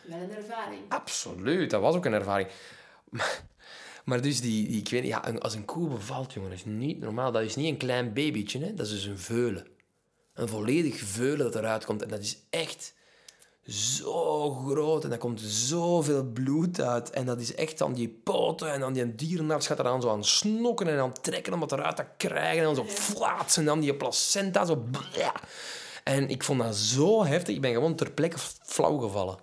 [0.10, 0.82] Wel een ervaring.
[0.88, 2.50] Absoluut, dat was ook een ervaring.
[3.10, 3.44] Maar,
[4.06, 6.66] maar dus die, die, ik weet niet, ja, als een koe bevalt, jongen, dat is
[6.66, 7.32] niet normaal.
[7.32, 8.74] Dat is niet een klein babytje, hè?
[8.74, 9.68] dat is dus een veulen.
[10.34, 12.02] Een volledig veulen dat eruit komt.
[12.02, 12.94] En dat is echt
[13.68, 17.10] zo groot en daar komt zoveel bloed uit.
[17.10, 20.24] En dat is echt dan die poten en dan die dierenarts gaat eraan zo aan
[20.24, 22.58] snokken en aan trekken om het eruit te krijgen.
[22.58, 24.86] En dan zo flaatsen en dan die placenta zo...
[26.04, 27.56] En ik vond dat zo heftig.
[27.56, 29.38] Ik ben gewoon ter plekke flauw gevallen.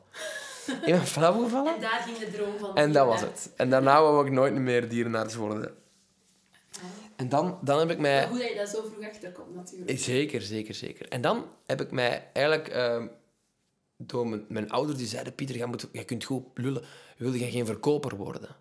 [0.67, 1.75] Ik ben flauw gevallen.
[1.75, 2.77] En daar ging de droom van.
[2.77, 3.53] En dat was het.
[3.57, 5.75] En daarna wou ik nooit meer dierenarts worden.
[7.17, 8.21] En dan, dan heb ik mij...
[8.21, 9.99] Maar hoe dat je daar zo vroeg achter komt, natuurlijk.
[9.99, 11.09] Zeker, zeker, zeker.
[11.09, 12.75] En dan heb ik mij eigenlijk...
[12.75, 13.05] Uh,
[13.97, 15.35] door mijn, mijn ouders die zeiden...
[15.35, 16.83] Pieter, jij, moet, jij kunt goed lullen.
[17.17, 18.57] Wilde jij geen verkoper worden?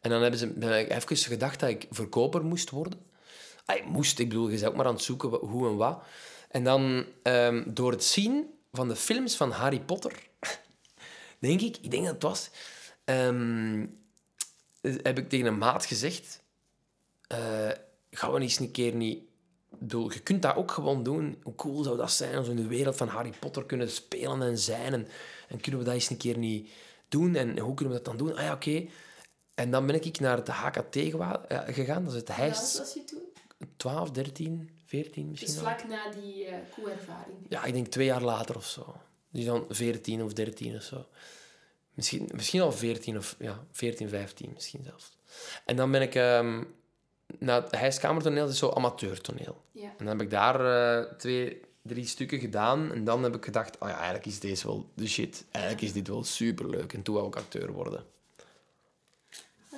[0.00, 0.46] En dan hebben ze
[0.80, 3.00] ik even gedacht dat ik verkoper moest worden.
[3.64, 6.02] Ah, ik moest, ik bedoel, je bent ook maar aan het zoeken hoe en wat.
[6.50, 10.12] En dan, um, door het zien van de films van Harry Potter
[11.38, 12.50] denk ik, ik denk dat het was,
[13.04, 13.86] ehm,
[14.80, 16.42] heb ik tegen een maat gezegd,
[17.32, 17.70] uh,
[18.10, 19.24] gaan we eens een keer niet...
[19.78, 21.40] Bedoel, je kunt dat ook gewoon doen.
[21.42, 24.42] Hoe cool zou dat zijn als we in de wereld van Harry Potter kunnen spelen
[24.42, 24.92] en zijn?
[24.92, 25.08] En,
[25.48, 26.70] en kunnen we dat eens een keer niet
[27.08, 27.34] doen?
[27.34, 28.36] En hoe kunnen we dat dan doen?
[28.36, 28.86] Ah ja, oké.
[29.54, 30.96] En dan ben ik naar de HKT
[31.66, 32.04] gegaan.
[32.04, 32.78] Dat is het Heist.
[32.78, 33.22] was je toen?
[33.76, 35.52] 12, 13, 14 misschien.
[35.52, 37.36] Dus vlak na die uh, koe-ervaring?
[37.48, 38.96] Ja, ik denk twee jaar later of zo.
[39.36, 41.06] Dus dan 14 of 13 of zo.
[41.94, 45.12] Misschien, misschien al 14 of ja, 14, 15 misschien zelfs.
[45.64, 46.74] En dan ben ik um,
[47.38, 48.00] naar het
[48.34, 49.62] dat is zo amateurtoneel.
[49.72, 49.82] Ja.
[49.82, 52.92] En dan heb ik daar uh, twee, drie stukken gedaan.
[52.92, 55.44] En dan heb ik gedacht, oh ja, eigenlijk is deze wel de shit.
[55.50, 56.92] Eigenlijk is dit wel superleuk.
[56.92, 58.04] En toen wou ik acteur worden.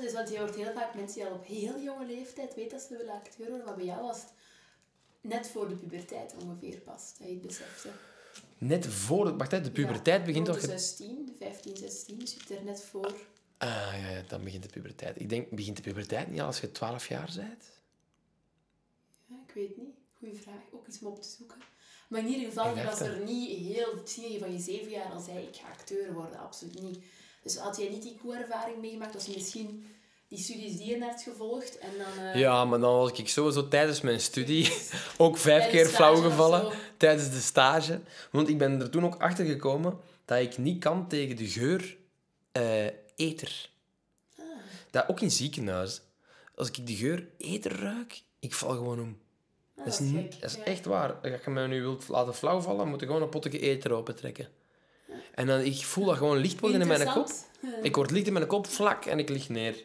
[0.00, 2.86] Dus want je hoort heel vaak mensen die al op heel jonge leeftijd weten dat
[2.86, 3.66] ze willen acteur worden.
[3.66, 4.32] Wat bij jou was het
[5.20, 7.88] net voor de puberteit ongeveer pas, dat je het besefte.
[8.58, 9.36] Net voor de...
[9.36, 10.60] Wacht, de puberteit begint toch...
[10.60, 13.14] 16, 15, 16, dus je zit er net voor.
[13.58, 15.20] Ah, ja, ja, dan begint de puberteit.
[15.20, 17.64] Ik denk, begint de puberteit niet als je 12 jaar bent?
[19.26, 19.94] Ja, ik weet niet.
[20.18, 20.60] Goeie vraag.
[20.72, 21.56] Ook iets om op te zoeken.
[22.08, 24.02] Maar in ieder geval was er niet heel...
[24.30, 26.38] Je van je zeven jaar al zei, ik ga acteur worden.
[26.38, 26.98] Absoluut niet.
[27.42, 29.86] Dus had jij niet die co-ervaring meegemaakt, was je misschien
[30.28, 32.24] die studies die je hebt gevolgd en dan...
[32.24, 32.34] Uh...
[32.34, 34.72] Ja, maar dan was ik sowieso tijdens mijn studie
[35.16, 38.00] ook vijf keer flauw gevallen tijdens de stage.
[38.30, 41.96] Want ik ben er toen ook achter gekomen dat ik niet kan tegen de geur
[42.52, 43.70] uh, eter.
[44.38, 44.44] Ah.
[44.90, 46.00] Dat ook in ziekenhuis.
[46.54, 49.18] Als ik die geur eter ruik, ik val gewoon om.
[49.76, 51.12] Ah, dat, is, niet, dat is echt waar.
[51.12, 54.48] Als je mij nu wilt laten flauw vallen, moet je gewoon een potje eter opentrekken.
[55.34, 57.28] En dan, ik voel dat gewoon licht worden in mijn kop.
[57.82, 59.84] Ik word licht in mijn kop, vlak, en ik lig neer.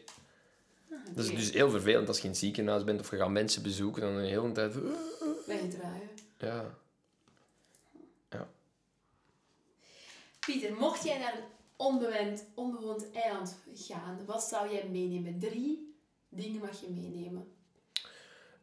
[1.12, 3.64] Dat is dus heel vervelend als je in het ziekenhuis bent of je gaat mensen
[3.64, 4.74] bezoeken, dan de hele tijd...
[5.46, 6.10] Wegdraaien.
[6.38, 6.78] Ja.
[10.46, 11.44] Pieter, mocht jij naar een
[11.76, 15.40] onbewoond, onbewoond eiland gaan, wat zou jij meenemen?
[15.40, 15.96] Drie
[16.30, 17.48] dingen mag je meenemen.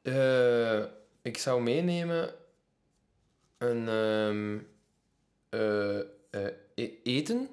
[0.02, 0.84] Uh,
[1.22, 2.34] ik zou meenemen
[3.58, 3.88] een...
[3.88, 4.68] Um,
[5.50, 5.98] uh,
[6.30, 6.46] uh,
[7.02, 7.48] eten.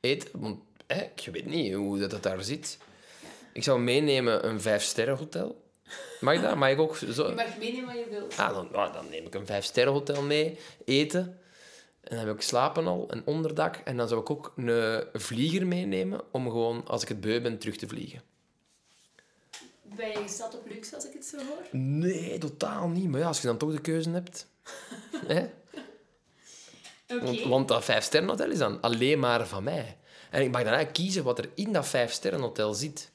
[0.00, 0.60] Eten, want
[1.14, 2.78] je weet niet hoe dat, dat daar zit.
[3.52, 5.62] Ik zou meenemen een vijf-sterren-hotel.
[6.20, 6.56] Mag dat?
[6.56, 7.28] Mag ik ook zo...
[7.28, 8.36] Je mag meenemen wat je wilt.
[8.36, 10.58] Ah, dan, ah, dan neem ik een vijf-sterren-hotel mee.
[10.84, 11.38] Eten.
[12.04, 13.76] En dan heb ik slapen al, een onderdak.
[13.76, 17.58] En dan zou ik ook een vlieger meenemen om gewoon, als ik het beu ben,
[17.58, 18.22] terug te vliegen.
[19.82, 21.80] Ben je gesteld op luxe, als ik het zo hoor?
[21.80, 23.08] Nee, totaal niet.
[23.08, 24.46] Maar ja, als je dan toch de keuze hebt...
[25.26, 25.48] hè?
[27.06, 29.96] Want, want, dat vijf-sterrenhotel is dan alleen maar van mij.
[30.30, 33.10] En ik mag dan eigenlijk kiezen wat er in dat vijf-sterrenhotel zit.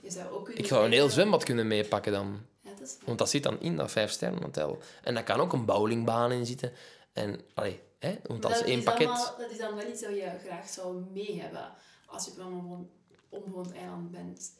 [0.00, 2.40] Je zou ook ik zou een heel zwembad kunnen meepakken dan.
[2.60, 4.78] Ja, dat is want dat zit dan in dat vijf-sterrenhotel.
[5.02, 6.72] En daar kan ook een bowlingbaan in zitten.
[7.16, 9.06] En, allee, hè, want dat, is één pakket.
[9.06, 11.70] Allemaal, dat is dan wel iets dat je graag zou mee hebben
[12.06, 12.90] als je op een
[13.28, 14.52] onbewoond eiland bent.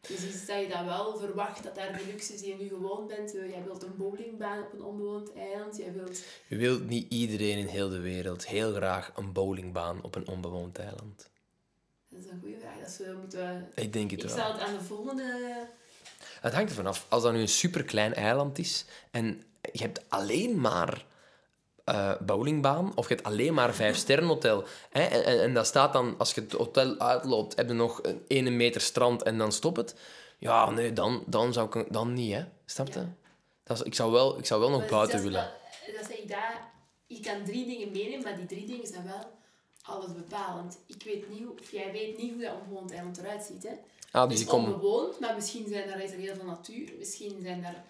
[0.00, 3.06] Dus is dat je dat wel verwacht, dat daar de luxe die je nu gewoon
[3.06, 3.32] bent.
[3.32, 5.76] Jij wilt een bowlingbaan op een onbewoond eiland.
[5.76, 6.22] Jij wilt...
[6.46, 10.78] Je wilt niet iedereen in heel de wereld heel graag een bowlingbaan op een onbewoond
[10.78, 11.30] eiland.
[12.08, 12.78] Dat is een goede vraag.
[12.78, 13.70] Dat we moeten...
[13.74, 14.36] Ik denk het ik wel.
[14.36, 15.68] zou het aan de volgende...
[16.40, 17.06] Het hangt ervan af.
[17.08, 21.04] Als dat nu een superklein eiland is en je hebt alleen maar
[21.90, 24.64] uh, bowlingbaan of je hebt alleen maar vijf sterren hotel.
[24.90, 25.02] Hè?
[25.02, 28.24] En, en, en, dat staat dan, als je het hotel uitloopt, heb je nog een
[28.26, 29.94] ene meter strand en dan stop het.
[30.38, 32.44] Ja, nee, dan, dan zou ik dan niet, hè.
[32.64, 33.06] Snap je?
[33.64, 35.50] Dat is, ik, zou wel, ik zou wel nog buiten willen.
[35.86, 36.72] Dat, dat zeg ik daar.
[37.06, 39.30] Je kan drie dingen meenemen, maar die drie dingen zijn wel
[39.82, 40.78] alles bepalend.
[40.86, 43.72] Ik weet niet, of jij weet niet hoe dat onbewoond eiland eruit ziet, hè.
[44.10, 44.80] Ah, dus is kom...
[45.20, 46.92] maar misschien zijn er, is er heel veel natuur.
[46.98, 47.82] Misschien zijn er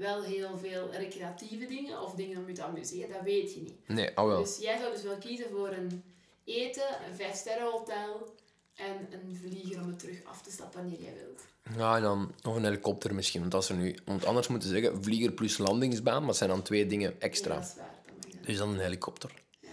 [0.00, 3.12] wel heel veel recreatieve dingen of dingen om je te amuseren.
[3.12, 3.88] Dat weet je niet.
[3.88, 4.42] Nee, al wel.
[4.42, 6.02] Dus jij zou dus wel kiezen voor een
[6.44, 8.34] eten, een vijfsterrenhotel
[8.74, 11.42] en een vlieger om het terug af te stappen wanneer jij wilt.
[11.76, 13.40] Ja, en dan nog een helikopter misschien.
[13.40, 16.50] Want, als er nu, want anders moeten ze zeggen vlieger plus landingsbaan, maar dat zijn
[16.50, 17.54] dan twee dingen extra.
[17.54, 18.02] Ja, dat is waar.
[18.30, 19.32] Dan dus dan een helikopter.
[19.60, 19.68] Ja,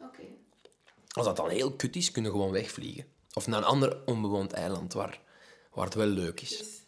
[0.00, 0.22] oké.
[1.08, 3.04] Als dat dan heel kut is, kunnen we gewoon wegvliegen.
[3.32, 5.20] Of naar een ander onbewoond eiland waar,
[5.72, 6.58] waar het wel leuk is.
[6.58, 6.81] Dus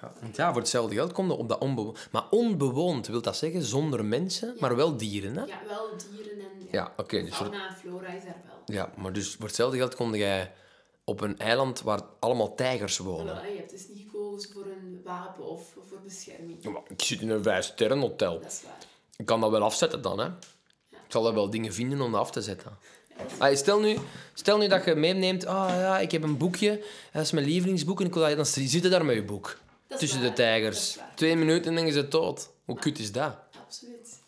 [0.00, 0.12] ja.
[0.20, 2.08] Want ja, voor hetzelfde geld komt op dat onbewoond.
[2.10, 5.44] Maar onbewoond wil dat zeggen zonder mensen, maar wel dieren, hè?
[5.44, 6.60] Ja, wel dieren en...
[6.60, 7.00] Ja, ja oké.
[7.00, 8.76] Okay, dus fauna en flora is er wel.
[8.76, 10.52] Ja, maar dus voor hetzelfde geld kom jij
[11.04, 13.34] op een eiland waar allemaal tijgers wonen.
[13.34, 16.64] Ja, je hebt dus niet gekozen voor een wapen of voor bescherming.
[16.64, 18.40] Maar ik zit in een vijf-sterren-hotel.
[18.40, 18.78] Dat is waar.
[19.16, 20.26] Ik kan dat wel afzetten dan, hè.
[20.90, 22.78] Ik zal er wel dingen vinden om dat af te zetten.
[23.38, 23.96] Ah, stel, nu,
[24.34, 28.00] stel nu dat je meeneemt, ah ja, ik heb een boekje, dat is mijn lievelingsboek,
[28.00, 29.58] en ik wil dat, dan zit je daar met je boek
[29.98, 30.98] tussen de tijgers.
[31.14, 32.50] Twee minuten en dan is het dood.
[32.64, 33.36] Hoe kut is dat?
[33.64, 34.18] Absoluut.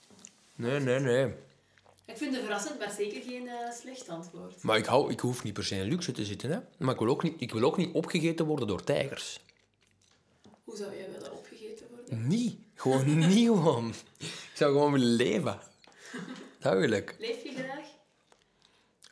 [0.54, 1.34] Nee, nee, nee.
[2.04, 4.62] Ik vind het verrassend, maar zeker geen uh, slecht antwoord.
[4.62, 6.58] Maar ik, hou, ik hoef niet per se in luxe te zitten, hè.
[6.78, 9.40] Maar ik wil ook niet, ik wil ook niet opgegeten worden door tijgers.
[10.64, 12.26] Hoe zou jij willen opgegeten worden?
[12.26, 12.58] Niet.
[12.74, 13.88] Gewoon niet gewoon.
[14.18, 15.60] Ik zou gewoon willen leven.
[16.58, 17.16] Duidelijk.
[17.18, 17.86] Leef je graag?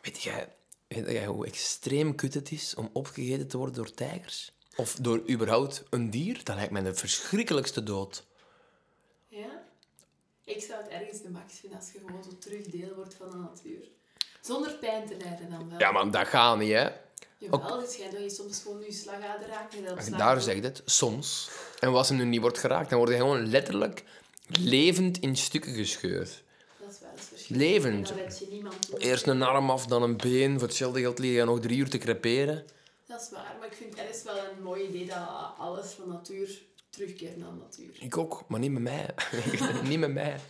[0.02, 0.48] Weet jij,
[0.88, 4.52] weet jij hoe extreem kut het is om opgegeten te worden door tijgers?
[4.80, 6.40] Of door überhaupt een dier?
[6.44, 8.24] Dat lijkt mij de verschrikkelijkste dood.
[9.28, 9.62] Ja?
[10.44, 13.30] Ik zou het ergens de max vinden als je gewoon zo terug deel wordt van
[13.30, 13.88] de natuur.
[14.40, 15.78] Zonder pijn te lijden dan wel.
[15.78, 16.88] Ja, maar dat gaat niet, hè.
[17.38, 20.18] Jawel, het schijnt dat je soms gewoon je slagader raakt.
[20.18, 21.50] Daar zegt het, soms.
[21.78, 24.04] En als hem nu niet wordt geraakt, dan wordt hij gewoon letterlijk
[24.46, 26.42] levend in stukken gescheurd.
[26.80, 28.10] Dat is wel eens Levend.
[28.10, 30.58] En dan Eerst een arm af, dan een been.
[30.58, 32.64] Voor hetzelfde geld liggen nog drie uur te creperen.
[33.10, 35.18] Dat is waar, maar ik vind het wel een mooi idee dat
[35.58, 37.96] alles van natuur terugkeert naar natuur.
[38.00, 39.14] Ik ook, maar niet met mij.
[39.88, 40.40] niet met mij.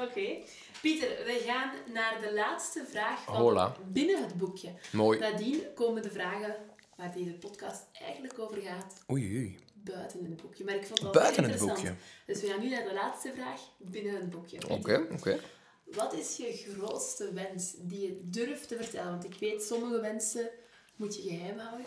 [0.00, 0.38] Oké.
[0.82, 3.76] Pieter, we gaan naar de laatste vraag van Hola.
[3.92, 4.72] binnen het boekje.
[4.92, 5.18] Mooi.
[5.18, 6.56] Nadien komen de vragen
[6.96, 9.02] waar deze podcast eigenlijk over gaat.
[9.10, 9.58] Oei, oei.
[9.74, 10.64] Buiten het boekje.
[10.64, 11.94] Maar ik vond het Buiten het boekje.
[12.26, 14.58] Dus we gaan nu naar de laatste vraag binnen het boekje.
[14.68, 15.40] Oké, oké.
[15.84, 19.10] Wat is je grootste wens die je durft te vertellen?
[19.10, 20.50] Want ik weet, sommige wensen
[20.96, 21.86] moet je geheim houden.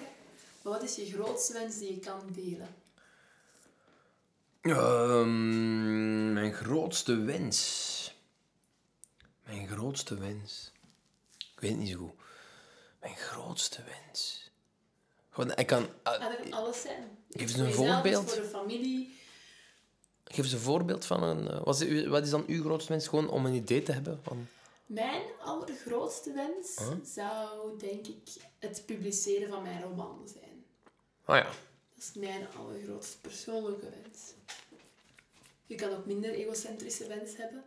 [0.61, 2.75] Maar wat is je grootste wens die je kan delen?
[4.61, 7.95] Um, mijn grootste wens.
[9.43, 10.71] Mijn grootste wens.
[11.37, 12.25] Ik weet het niet zo goed.
[12.99, 14.51] Mijn grootste wens.
[15.29, 15.81] Gewoon, ik kan...
[15.81, 17.17] Uh, dat kan alles zijn.
[17.29, 18.31] Geef eens een voorbeeld.
[18.33, 19.19] Voor de familie.
[20.23, 21.43] Geef eens een voorbeeld van een...
[21.43, 23.07] Uh, wat, is, wat is dan uw grootste wens?
[23.07, 24.47] Gewoon om een idee te hebben van...
[24.87, 26.93] Mijn allergrootste wens huh?
[27.03, 30.65] zou, denk ik, het publiceren van mijn roman zijn.
[31.25, 31.43] Ah ja.
[31.43, 34.33] Dat is mijn allergrootste persoonlijke wens.
[35.65, 37.63] Je kan ook minder egocentrische wens hebben.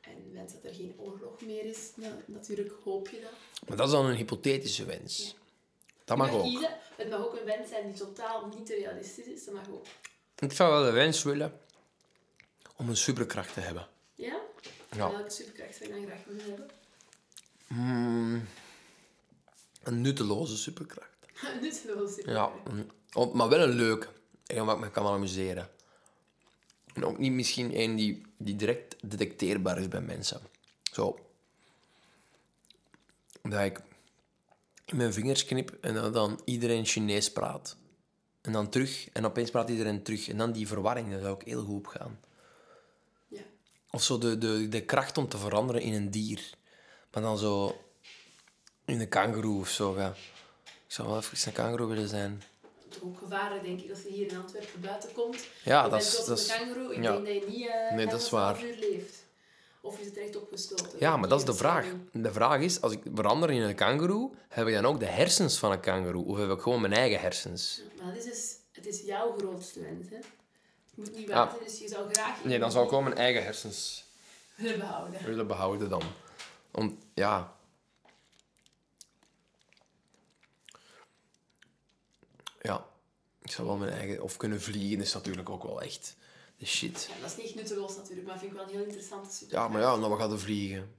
[0.00, 3.68] En wens dat er geen oorlog meer is, nou, natuurlijk hoop je dat.
[3.68, 5.18] Maar dat is dan een hypothetische wens.
[5.18, 5.38] Ja.
[6.04, 6.44] Dat mag, mag ook.
[6.44, 6.76] Kiezen.
[6.96, 9.44] Het mag ook een wens zijn die totaal niet realistisch is.
[9.44, 9.86] Dat mag ook.
[10.38, 11.60] Ik zou wel de wens willen
[12.76, 13.88] om een superkracht te hebben.
[14.90, 15.10] Ja?
[15.10, 16.70] welke superkracht zou je dan graag willen hebben?
[17.66, 18.44] Mm,
[19.82, 21.10] een nutteloze superkracht.
[21.54, 22.52] een nutteloze superkracht?
[23.12, 24.08] Ja, maar wel een leuke.
[24.46, 25.68] En wat me kan amuseren.
[26.94, 30.40] En ook niet misschien een die, die direct detecteerbaar is bij mensen.
[30.82, 31.18] Zo.
[33.42, 33.80] Dat ik
[34.84, 37.76] in mijn vingers knip en dat dan iedereen Chinees praat.
[38.40, 40.28] En dan terug, en opeens praat iedereen terug.
[40.28, 42.20] En dan die verwarring, dat zou ook heel goed op gaan.
[43.90, 46.50] Of zo de, de, de kracht om te veranderen in een dier.
[47.12, 47.80] Maar dan zo
[48.84, 49.96] in een kangoeroe of zo.
[49.96, 50.14] Ja.
[50.64, 52.42] Ik zou wel even een kangoeroe willen zijn
[53.02, 55.46] ook gevaren, denk ik, als je hier in Antwerpen buiten komt.
[55.64, 56.24] Ja, je dat is...
[56.24, 57.12] Dat is kangaroo, ik ja.
[57.12, 58.64] denk dat je niet uh, nee, dat is waar.
[58.64, 59.26] uur leeft.
[59.80, 60.98] Of is het echt opgestoten?
[60.98, 61.86] Ja, maar dat is de vraag.
[62.12, 65.58] De vraag is, als ik verander in een kangoeroe, heb ik dan ook de hersens
[65.58, 66.24] van een kangoeroe?
[66.24, 67.82] Of heb ik gewoon mijn eigen hersens?
[67.96, 70.18] Ja, maar dat is dus, het is jouw grootste wens, hè?
[70.98, 72.44] Moet niet waar zijn, dus je zou graag...
[72.44, 74.04] Nee, dan zou ik gewoon mijn eigen hersens...
[74.54, 75.24] Willen behouden.
[75.24, 76.02] Willen behouden dan.
[76.70, 77.56] Om, ja...
[82.62, 82.86] Ja,
[83.42, 84.22] ik zou wel mijn eigen...
[84.22, 86.16] Of kunnen vliegen is natuurlijk ook wel echt
[86.56, 87.08] de shit.
[87.14, 89.54] Ja, dat is niet nutteloos natuurlijk, maar vind ik wel een heel interessante super.
[89.54, 90.94] Ja, maar ja, dan we gaan vliegen.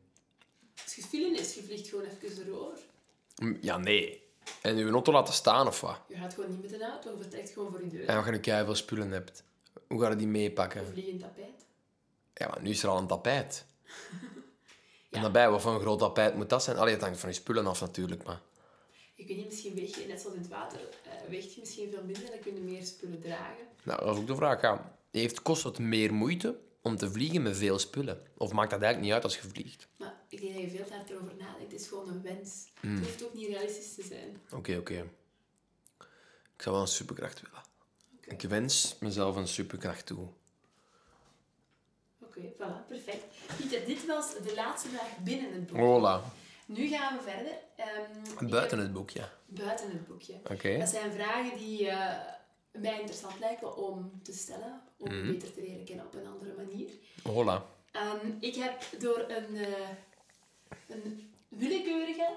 [0.84, 2.80] Als je film is, je vliegt gewoon even erover.
[3.62, 4.28] Ja, nee.
[4.62, 6.00] En je auto laten staan of wat?
[6.08, 8.08] Je gaat gewoon niet met een auto, je vertrekt gewoon voor je deur.
[8.08, 9.44] En als je een keihard veel spullen hebt,
[9.88, 10.80] hoe ga je die meepakken?
[10.80, 11.65] Een vliegend tapijt.
[12.34, 13.65] Ja, maar nu is er al een tapijt.
[13.86, 13.89] ja.
[15.10, 16.78] En daarbij, wat voor een groot tapijt moet dat zijn?
[16.78, 18.42] Allee, het hangt van je spullen af natuurlijk, maar...
[19.15, 21.89] Ik weet niet, misschien weeg je, net zoals in het water, uh, weegt je misschien
[21.92, 23.65] veel minder en dan kun je meer spullen dragen.
[23.84, 24.62] Nou, dat is ook de vraag.
[24.62, 24.98] Ja.
[25.12, 28.22] Heeft, kost het meer moeite om te vliegen met veel spullen?
[28.38, 29.88] Of maakt dat eigenlijk niet uit als je vliegt?
[29.98, 31.72] Maar ik denk dat je veel te hard erover nadenkt.
[31.72, 32.65] Het is gewoon een wens.
[32.82, 32.96] Mm.
[32.96, 34.42] Het hoeft ook niet realistisch te zijn.
[34.46, 34.92] Oké, okay, oké.
[34.94, 35.10] Okay.
[36.56, 37.69] Ik zou wel een superkracht willen.
[38.30, 40.28] Ik wens mezelf een superkracht toe.
[42.20, 43.24] Oké, voilà, perfect.
[43.58, 45.78] Pieter, dit was de laatste vraag binnen het boek.
[45.78, 46.24] Hola.
[46.65, 47.54] Nu gaan we verder.
[48.42, 48.88] Um, buiten heb...
[48.88, 49.30] het boekje.
[49.46, 50.34] Buiten het boekje.
[50.52, 50.78] Oké.
[50.78, 52.15] Dat zijn vragen die uh,
[52.72, 55.32] mij interessant lijken om te stellen, om mm.
[55.32, 56.89] beter te leren kennen op een andere manier.
[57.24, 57.65] Hola.
[57.94, 59.89] Um, ik heb door een, uh,
[60.88, 62.30] een willekeurige,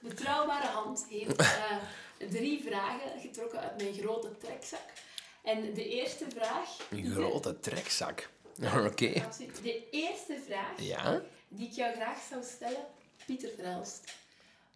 [0.00, 1.76] betrouwbare hand heeft uh,
[2.36, 4.92] drie vragen getrokken uit mijn grote trekzak.
[5.42, 6.76] En de eerste vraag...
[6.90, 8.30] Een grote trekzak?
[8.58, 8.86] Oké.
[8.86, 9.24] Okay.
[9.62, 11.22] De eerste vraag ja?
[11.48, 12.86] die ik jou graag zou stellen
[13.26, 14.14] Pieter Verhelst,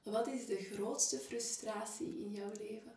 [0.03, 2.93] wat is de grootste frustratie in jouw leven?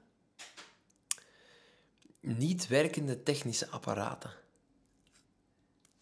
[2.20, 4.32] Niet werkende technische apparaten.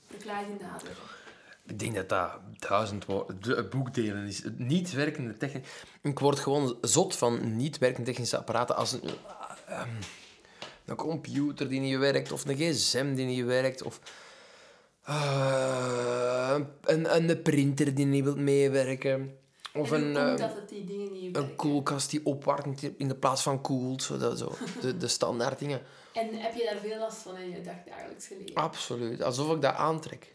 [0.08, 1.25] Verklaar je nader.
[1.67, 4.41] Ik denk dat dat duizend woorden, de- boekdelen is.
[4.58, 5.69] Niet werkende technische...
[6.01, 9.01] Ik word gewoon zot van niet werkende technische apparaten als een,
[9.67, 9.89] ehm,
[10.86, 13.99] een computer die niet werkt, of een gsm die niet werkt, of
[15.04, 19.38] eh, een, een printer die niet wil meewerken.
[19.73, 23.15] Of en een, eh, dat het die dingen niet een koelkast die opwarmt in de
[23.15, 24.04] plaats van koelt.
[24.04, 24.51] Zo, dat, zo.
[24.82, 25.82] De, de standaard dingen.
[26.15, 28.54] En heb je daar veel last van in je dagdagelijks leven?
[28.56, 29.21] Absoluut.
[29.23, 30.32] Alsof ik dat aantrek.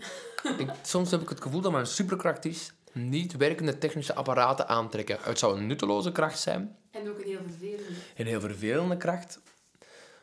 [0.58, 5.18] ik, soms heb ik het gevoel dat mijn superkracht is niet werkende technische apparaten aantrekken.
[5.20, 6.76] Het zou een nutteloze kracht zijn.
[6.90, 7.84] En ook een heel vervelende.
[8.16, 9.40] Een heel vervelende kracht.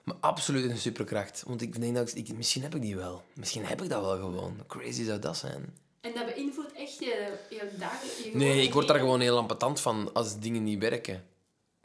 [0.04, 1.43] Maar absoluut een superkracht.
[1.48, 3.24] Want ik denk dat ik, ik- misschien heb ik die wel.
[3.34, 4.58] Misschien heb ik dat wel gewoon.
[4.67, 5.76] Crazy zou dat zijn.
[6.02, 8.24] En dat beïnvloedt echt je, je dagelijks...
[8.24, 11.24] je Nee, ik word daar gewoon heel ambetant van als dingen niet werken.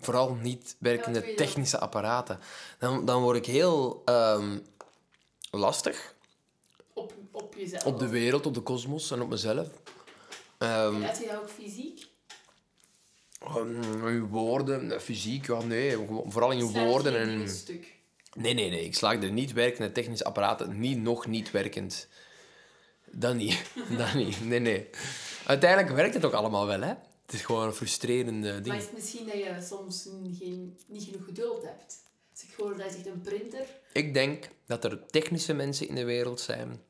[0.03, 1.35] Vooral niet werkende je dan?
[1.37, 2.39] technische apparaten.
[2.79, 4.59] Dan, dan word ik heel ehm,
[5.51, 6.15] lastig
[6.93, 7.85] Op, op jezelf.
[7.85, 9.69] op de wereld, op de kosmos en op mezelf.
[10.59, 12.11] Ehm, En je dat ook fysiek?
[14.05, 15.97] Uw woorden, eh, fysiek, ja, nee.
[16.27, 17.13] Vooral in Slaat woorden.
[17.13, 17.29] je En...
[17.29, 17.95] dingen stuk.
[18.37, 18.85] Nee, nee, nee.
[18.85, 22.09] Ik slaag de niet werkende technische apparaten niet nog niet werkend.
[23.11, 23.63] Dat niet.
[23.99, 24.45] Dat niet.
[24.45, 24.91] Nee, nee.
[25.47, 26.95] Uiteindelijk werkt het ook allemaal wel, hè.
[27.33, 28.77] Het is gewoon een frustrerende Maar ding.
[28.77, 32.03] is het misschien dat je soms geen, niet genoeg geduld hebt?
[32.33, 33.67] Als ik hoor dat je een printer...
[33.93, 36.83] Ik denk dat er technische mensen in de wereld zijn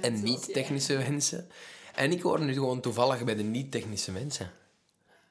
[0.00, 1.48] en niet-technische mensen.
[1.94, 4.52] En ik hoor nu gewoon toevallig bij de niet-technische mensen.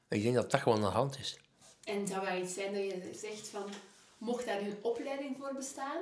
[0.08, 1.38] Ik denk dat dat gewoon aan de hand is.
[1.84, 3.64] En zou dat iets zijn dat je zegt van...
[4.18, 6.00] Mocht daar nu een opleiding voor bestaan?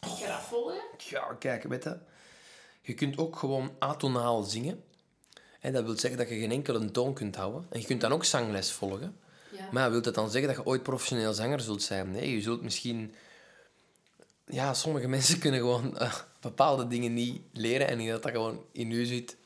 [0.00, 0.82] Ik ga dat volgen.
[0.98, 1.98] Ja, kijk, weet je.
[2.80, 4.84] Je kunt ook gewoon atonaal zingen.
[5.60, 7.66] En dat wil zeggen dat je geen enkele toon kunt houden.
[7.70, 9.16] En je kunt dan ook zangles volgen.
[9.56, 9.68] Ja.
[9.70, 12.10] Maar wil dat dan zeggen dat je ooit professioneel zanger zult zijn?
[12.10, 13.14] Nee, je zult misschien...
[14.46, 17.88] Ja, sommige mensen kunnen gewoon eh, bepaalde dingen niet leren.
[17.88, 19.36] En dat dat gewoon in u zit.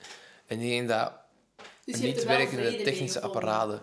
[0.46, 1.12] En denk dat
[1.84, 3.80] Dus niet er werkende technische apparaten...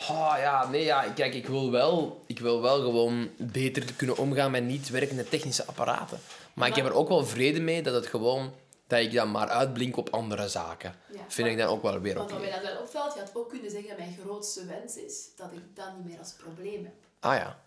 [0.00, 4.50] Oh, ja, nee, ja, kijk, ik wil, wel, ik wil wel gewoon beter kunnen omgaan
[4.50, 6.20] met niet werkende technische apparaten.
[6.54, 8.52] Maar ik heb er ook wel vrede mee dat het gewoon...
[8.86, 10.94] Dat ik dan maar uitblink op andere zaken.
[11.12, 12.40] Ja, Vind ik dan ook wel weer Want oké.
[12.40, 15.28] wat mij dat wel opvalt, je had ook kunnen zeggen dat mijn grootste wens is
[15.36, 16.94] dat ik dat niet meer als probleem heb.
[17.20, 17.58] Ah ja.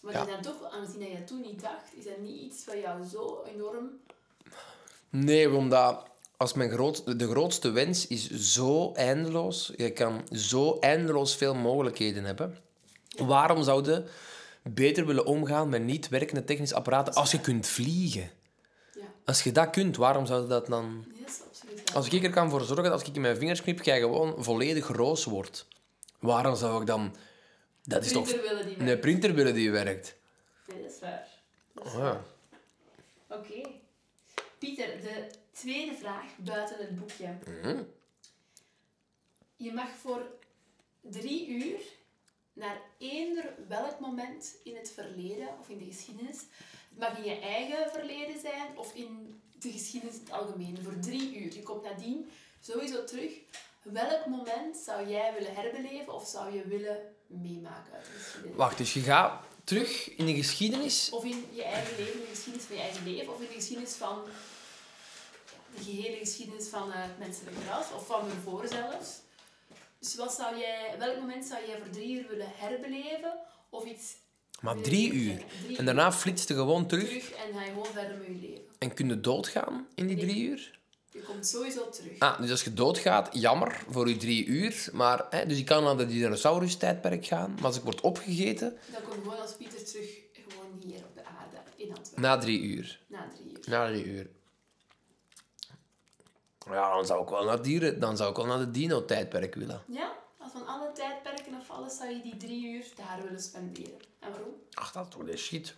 [0.00, 0.20] Maar Ja.
[0.20, 2.74] je dan toch, aangezien dat je dat toen niet dacht, is dat niet iets wat
[2.82, 3.90] jou zo enorm...
[5.10, 6.04] Nee, omdat
[6.36, 9.72] als mijn groot, de grootste wens is zo eindeloos.
[9.76, 12.58] Je kan zo eindeloos veel mogelijkheden hebben.
[13.16, 14.04] Waarom zou je
[14.62, 18.30] beter willen omgaan met niet werkende technische apparaten als je kunt vliegen?
[19.26, 21.04] Als je dat kunt, waarom zou je dat dan...
[21.26, 21.94] is absoluut.
[21.94, 24.44] Als ik er kan voor zorgen dat als ik in mijn vingers knip, jij gewoon
[24.44, 25.66] volledig roos wordt.
[26.18, 27.16] Waarom zou ik dan...
[27.82, 28.24] Dat is toch...
[28.24, 30.16] Printer willen die Een printer willen die werkt.
[30.66, 31.28] Nee, dat is waar.
[31.72, 32.12] Dat is Oh, waar.
[33.28, 33.36] ja.
[33.36, 33.68] Oké.
[34.58, 37.36] Pieter, de tweede vraag buiten het boekje.
[37.62, 37.82] Mhm.
[39.56, 40.22] Je mag voor
[41.00, 41.80] drie uur
[42.52, 46.38] naar eender welk moment in het verleden of in de geschiedenis.
[46.98, 50.78] Mag in je eigen verleden zijn of in de geschiedenis in het algemeen.
[50.82, 51.54] Voor drie uur.
[51.54, 52.30] Je komt nadien
[52.60, 53.32] sowieso terug.
[53.82, 58.56] Welk moment zou jij willen herbeleven of zou je willen meemaken uit de geschiedenis?
[58.56, 61.10] Wacht, dus je gaat terug in de geschiedenis.
[61.10, 63.54] Of in je eigen leven, in de geschiedenis van je eigen leven, of in de
[63.54, 64.24] geschiedenis van
[65.76, 69.20] de gehele geschiedenis van eh, het menselijk ras, of van ervoor zelfs.
[69.98, 73.38] Dus wat zou jij, welk moment zou jij voor drie uur willen herbeleven,
[73.70, 74.14] of iets...
[74.60, 75.44] Maar drie uur.
[75.76, 77.08] En daarna flitst je gewoon terug.
[77.08, 78.64] terug en ga je gewoon verder met je leven.
[78.78, 80.78] En kun je doodgaan in die drie uur?
[81.10, 82.18] Je komt sowieso terug.
[82.18, 84.88] Ah, dus als je doodgaat, jammer voor je drie uur.
[84.92, 87.54] Maar, hè, dus ik kan naar de dinosaurus-tijdperk gaan.
[87.54, 91.14] Maar als ik word opgegeten, Dan kom je gewoon als Pieter terug, gewoon hier op
[91.14, 93.00] de aarde, in Antwerpen, na drie uur.
[93.06, 93.60] na drie uur.
[93.68, 94.28] Na drie uur.
[96.70, 99.82] Ja, dan zou ik wel naar, dieren, dan zou ik wel naar de dino-tijdperk willen.
[99.86, 100.12] Ja?
[100.66, 103.92] Van alle tijdperken of alles zou je die drie uur daar willen spenderen.
[104.20, 104.52] En waarom?
[104.72, 105.74] Ach, dat is toch de shit.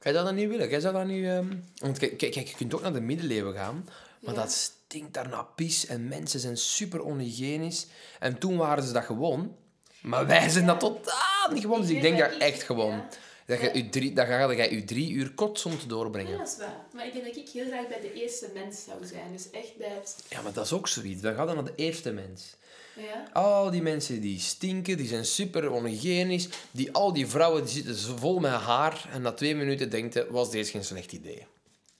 [0.00, 0.68] Jij zou dat niet willen.
[0.68, 1.24] Jij zou dat niet...
[1.24, 3.88] ehm, Want kijk, kijk, kijk, je kunt ook naar de middeleeuwen gaan.
[4.20, 4.40] Maar Ja.
[4.40, 5.86] dat stinkt daar naar pis.
[5.86, 7.86] En mensen zijn super onhygiënisch.
[8.20, 9.56] En toen waren ze dat gewoon.
[10.02, 11.80] Maar wij zijn dat totaal niet gewoon.
[11.80, 12.90] Dus ik denk dat ik- echt gewoon...
[12.96, 13.08] ja.
[13.46, 16.38] Dat je, je drie, dat ga je je drie uur kotsend Ja, doorbrengen.
[16.38, 16.86] dat is waar.
[16.92, 19.32] Maar ik denk dat ik heel graag bij de eerste mens zou zijn.
[19.32, 20.02] Dus echt bij.
[20.28, 21.20] Ja, maar dat is ook zoiets.
[21.20, 22.54] Dan gaat dan naar de eerste mens.
[22.96, 23.28] Ja?
[23.32, 26.48] Al die mensen die stinken, die zijn super onhygiënisch.
[26.70, 29.08] Die, al die vrouwen die zitten vol met haar.
[29.12, 31.46] En na twee minuten denkt was deze geen slecht idee.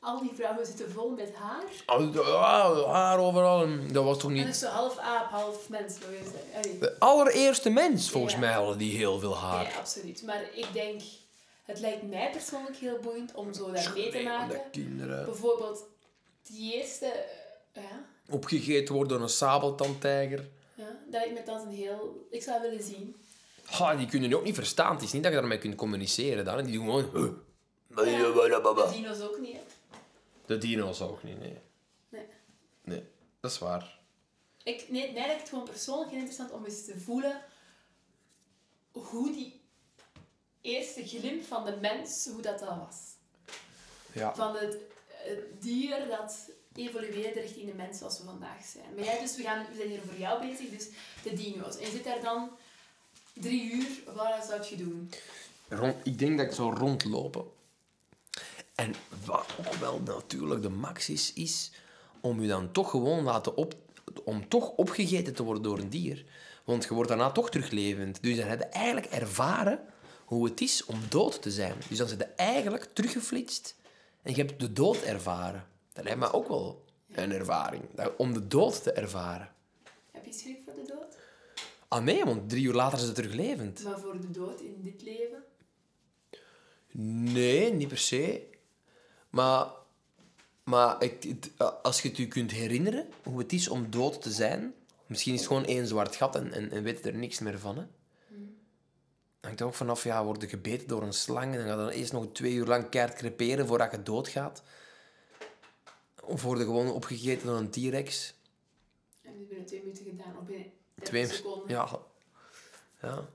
[0.00, 1.64] Al die vrouwen zitten vol met haar.
[1.86, 3.62] Al- haar overal.
[3.62, 4.46] En Dat was toch En niet...
[4.46, 5.94] is zo half aap, half mens.
[6.56, 6.78] Allee.
[6.78, 8.38] De allereerste mens, volgens Ja.
[8.40, 9.64] mij, hadden die heel veel haar.
[9.64, 10.22] Ja, absoluut.
[10.22, 11.00] Maar ik denk...
[11.64, 14.60] Het lijkt mij persoonlijk heel boeiend om zo daar mee te maken.
[14.70, 15.24] kinderen.
[15.24, 15.84] Bijvoorbeeld
[16.42, 17.06] die eerste...
[17.72, 20.48] eh, Ja, opgegeten worden door een sabeltandtijger.
[21.04, 22.26] Ja, dat lijkt me dan een heel...
[22.30, 23.16] Ik zou willen zien.
[23.64, 24.94] Ha, die kunnen je ook niet verstaan.
[24.94, 26.44] Het is niet dat je daarmee kunt communiceren.
[26.44, 26.64] Dan.
[26.64, 27.10] Die doen gewoon...
[27.12, 27.32] "Huh."
[27.88, 28.04] De
[28.92, 29.62] dino's ook niet, hè.
[30.46, 31.58] De dino's ook niet, nee.
[32.08, 32.26] Nee.
[32.84, 33.04] Nee,
[33.40, 33.98] dat is waar.
[34.62, 37.40] Ik, nee, mij lijkt het gewoon persoonlijk heel interessant om eens te voelen
[38.92, 39.60] hoe die
[40.60, 42.96] eerste glimp van de mens, hoe dat, dat was.
[44.12, 44.34] Ja.
[44.34, 44.76] Van het,
[45.06, 48.94] het dier dat evolueerde richting de mens zoals we vandaag zijn.
[48.94, 50.88] Maar jij, dus we, gaan, we zijn hier voor jou bezig, dus
[51.22, 51.76] de dino's.
[51.76, 52.50] En je zit daar dan
[53.32, 55.10] drie uur, wat zou je doen?
[55.68, 57.44] Rond, ik denk dat ik zou rondlopen.
[58.74, 58.94] En
[59.24, 61.70] wat ook wel natuurlijk de max is, is
[62.20, 63.74] om je dan toch gewoon laten op...
[64.24, 66.24] Om toch opgegeten te worden door een dier.
[66.64, 68.22] Want je wordt daarna toch teruglevend.
[68.22, 69.80] Dus dan heb je eigenlijk ervaren
[70.24, 71.74] hoe het is om dood te zijn.
[71.88, 73.76] Dus dan zit je eigenlijk teruggeflitst
[74.22, 75.66] en je hebt de dood ervaren.
[75.94, 77.82] Dat lijkt me ook wel een ervaring.
[78.16, 79.48] Om de dood te ervaren.
[80.10, 81.16] Heb je schrik voor de dood?
[81.88, 83.82] Ah nee, want drie uur later is het teruglevend.
[83.84, 85.42] Maar voor de dood in dit leven?
[87.32, 88.46] Nee, niet per se.
[89.30, 89.66] Maar,
[90.64, 91.36] maar ik,
[91.82, 94.74] als je het je kunt herinneren hoe het is om dood te zijn,
[95.06, 97.58] misschien is het gewoon één zwart gat en, en, en weet je er niks meer
[97.58, 97.78] van.
[97.78, 97.84] Hè?
[99.40, 101.76] Hangt er ook vanaf, ja, word je gebeten door een slang en dan ga je
[101.76, 104.62] dan eerst nog twee uur lang keihard creperen voordat je doodgaat.
[106.26, 108.34] Of word je gewoon opgegeten door een T-Rex.
[109.22, 111.68] En dit binnen twee minuten gedaan, of binnen 30 Twee seconden.
[111.68, 111.88] Ja.
[113.02, 113.28] ja.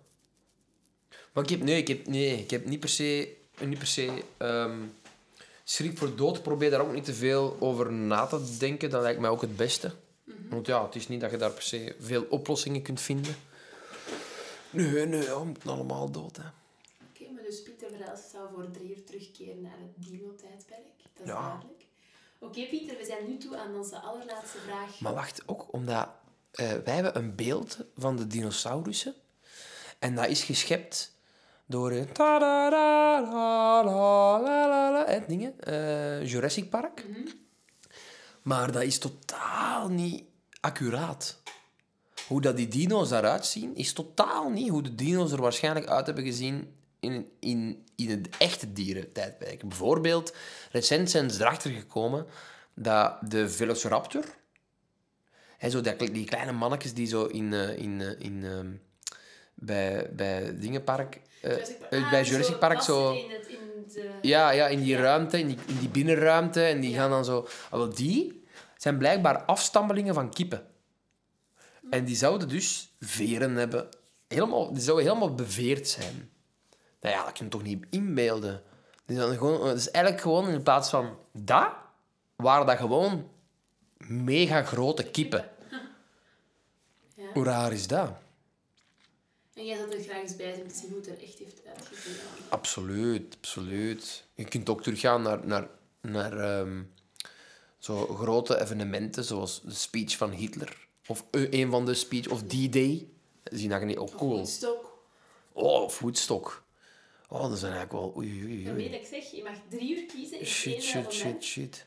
[1.34, 4.24] Maar ik heb, nee, ik heb, nee, ik heb niet per se, niet per se
[4.38, 4.80] ehm,
[5.64, 6.42] schrik voor dood.
[6.44, 8.90] Probeer daar ook niet te veel over na te denken.
[8.90, 9.92] Dat lijkt mij ook het beste.
[10.50, 13.36] Want ja, het is niet dat je daar per se veel oplossingen kunt vinden.
[14.70, 16.36] Nee, nee, ja, we moeten allemaal dood.
[16.38, 16.44] Hè.
[17.10, 20.80] Oké, maar dus Pieter Verhelst zou voor drie uur terugkeren naar het dino-tijdperk.
[21.14, 21.42] Dat is Ja.
[21.42, 21.79] duidelijk.
[22.40, 25.00] Oké, Pieter, we zijn nu toe aan onze allerlaatste vraag.
[25.00, 26.10] Maar wacht, ook omdat
[26.52, 29.14] eh, wij hebben een beeld van de dinosaurussen.
[30.00, 31.18] En dat is geschept
[31.66, 31.92] door...
[31.92, 32.06] hè,
[35.28, 35.60] dingen.
[35.60, 37.06] eh, Jurassic Park.
[38.42, 40.24] Maar dat is totaal niet
[40.60, 41.42] accuraat.
[42.28, 46.06] Hoe dat die dino's eruit zien, is totaal niet hoe de dino's er waarschijnlijk uit
[46.06, 49.68] hebben gezien in, in, in het echte dierentijdperk.
[49.68, 50.36] Bijvoorbeeld,
[50.72, 52.26] recent zijn ze erachter gekomen
[52.74, 54.26] dat de Velociraptor,
[55.58, 58.72] hè, zo dat, die kleine mannetjes die zo in, eh, in, eh, in, ehm,
[59.56, 63.12] bij, bij Dingenpark, eh, Jurassic Ah, bij zo Jurassic Park zo...
[63.12, 63.58] In, het, in
[63.94, 64.10] de...
[64.22, 66.64] Ja, ja, in die ruimte, in die, in die binnenruimte.
[66.64, 66.98] En die Ja.
[66.98, 67.48] gaan dan zo...
[67.72, 68.44] Wel, die
[68.78, 70.66] zijn blijkbaar afstammelingen van kippen.
[71.90, 73.90] En die zouden dus veren hebben.
[74.28, 76.30] Helemaal, die zouden helemaal beveerd zijn.
[77.02, 78.64] Nou ja, dat kun je toch niet inbeelden.
[79.08, 81.72] Gewoon, het is eigenlijk gewoon in plaats van dat,
[82.36, 83.30] waren dat gewoon
[83.98, 85.50] mega grote kippen.
[87.16, 87.26] Ja.
[87.34, 88.12] Hoe raar is dat?
[89.54, 91.38] En jij zou er graag eens bij zijn om te zien hoe het er echt
[91.38, 92.16] heeft uitgezien.
[92.50, 94.24] Absoluut, absoluut.
[94.36, 95.68] Je kunt ook teruggaan naar, naar,
[96.02, 96.82] naar ehm,
[97.78, 100.88] zo grote evenementen, zoals de speech van Hitler.
[101.08, 103.08] Of eh, een van de speech, of D-Day.
[103.44, 104.46] Dat zien dat niet ook cool.
[104.46, 104.98] Stok.
[105.52, 106.64] Oh, of Woodstock.
[107.32, 108.14] Oh, dat zijn eigenlijk wel...
[108.18, 111.14] Oei, oei, dat ik zeg, je mag drie uur kiezen in Shit, shit, moment.
[111.14, 111.86] shit, shit.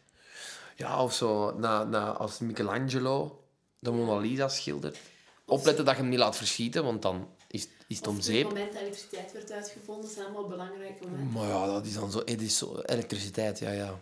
[0.76, 3.44] Ja, of zo, na, na, als Michelangelo
[3.78, 4.98] de Mona Lisa schildert.
[5.46, 8.44] Opletten dat je hem niet laat verschieten, want dan is, is het om het zeep.
[8.44, 11.32] moment dat elektriciteit werd uitgevonden, zijn allemaal belangrijke momenten.
[11.32, 12.18] Maar ja, dat is dan zo...
[12.18, 14.00] Het is zo elektriciteit, ja, ja.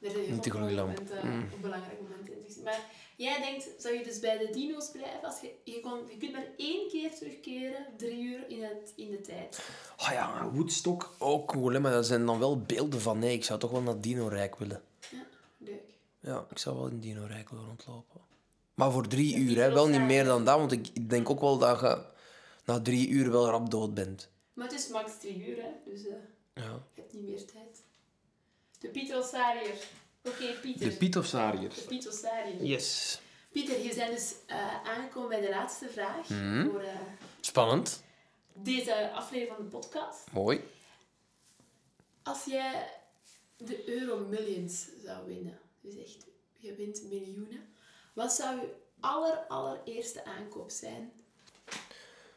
[0.00, 0.88] Er zijn Niet gloeilamp.
[0.98, 1.48] momenten, Mm.
[1.60, 2.62] belangrijke momenten in gezien.
[2.64, 2.80] Maar
[3.16, 5.22] jij denkt, zou je dus bij de dino's blijven?
[5.24, 9.10] Als je, je, kon, je kunt maar één keer terugkeren, drie uur in, het, in
[9.10, 9.60] de tijd.
[10.12, 13.18] Oh ja, Woodstock, ook cool, hè, maar dat zijn dan wel beelden van...
[13.18, 14.82] Nee, ik zou toch wel naar Dino-Rijk willen.
[15.10, 15.24] Ja,
[15.58, 15.82] leuk.
[16.20, 18.20] Ja, ik zou wel in Dino-Rijk willen rondlopen.
[18.74, 19.72] Maar voor drie uur, hè.
[19.72, 22.04] Wel niet meer dan dat, want ik ik denk ook wel dat je
[22.64, 24.28] na drie uur wel rap dood bent.
[24.52, 25.68] Maar het is max drie uur, hè?
[25.90, 26.12] dus eh,
[26.54, 26.62] Ja.
[26.94, 27.82] je hebt niet meer tijd.
[28.78, 29.74] De Pietrosaurier.
[30.24, 30.88] Oké, Pieter.
[30.88, 31.74] De Pitofsariërs.
[31.74, 32.64] De Pietrosaurier.
[32.64, 33.20] Yes.
[33.52, 36.64] Pieter, je bent dus eh, aangekomen bij de laatste vraag Mhm.
[36.70, 36.94] voor eh,
[37.40, 38.01] Spannend.
[38.54, 40.30] Deze aflevering van de podcast.
[40.32, 40.68] Mooi.
[42.22, 42.90] Als jij
[43.56, 46.26] de Euro Millions zou winnen, dus echt,
[46.58, 47.74] je wint miljoenen,
[48.14, 51.12] wat zou je aller, allereerste aankoop zijn?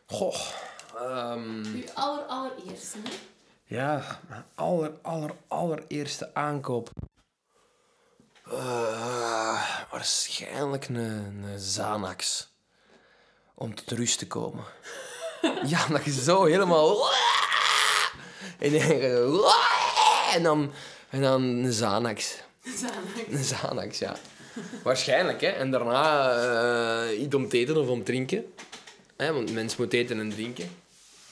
[0.05, 0.51] Goh.
[0.95, 3.13] ehm, Je aller, allereerste, hè?
[3.63, 6.89] ja, mijn aller, aller, allereerste aankoop.
[8.45, 12.53] Eh, waarschijnlijk een, een Xanax.
[13.55, 14.63] Om tot rust te komen.
[15.65, 17.09] Ja, dat je zo helemaal...
[18.59, 18.81] En dan,
[20.33, 20.71] en dan,
[21.09, 22.37] en dan een Xanax.
[22.63, 22.95] Xanax.
[23.29, 24.15] Een Xanax, ja.
[24.83, 25.47] Waarschijnlijk, hè.
[25.47, 28.53] En daarna eh, iets om te eten of om te drinken.
[29.15, 30.69] Hè, want mensen moeten eten en drinken.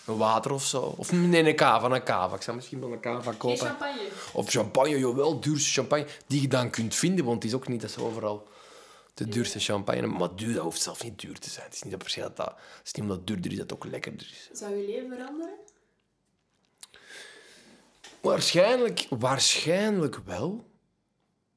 [0.05, 0.93] Een water of zo.
[0.97, 2.36] Of nee, een cava, een cava.
[2.36, 3.57] Ik zou misschien wel een cava Geen kopen.
[3.68, 4.07] champagne.
[4.34, 6.05] Of champagne, jawel, duurste champagne.
[6.28, 8.47] Die je dan kunt vinden, want het is ook niet dat ze overal
[9.14, 10.07] de duurste champagne.
[10.07, 11.66] Maar duur, dat hoeft zelf niet duur te zijn.
[11.66, 12.47] Het is niet dat per se dat dat...
[12.78, 14.49] Het is niet omdat het duurder is dat het ook lekkerder is.
[14.59, 15.55] Zou je leven veranderen?
[18.22, 20.66] Waarschijnlijk, waarschijnlijk wel.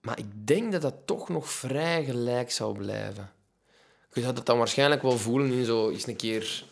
[0.01, 3.33] Maar ik denk dat dat toch nog vrij gelijk zou blijven.
[4.13, 6.65] Je zou dat dan waarschijnlijk wel voelen in zo eens een keer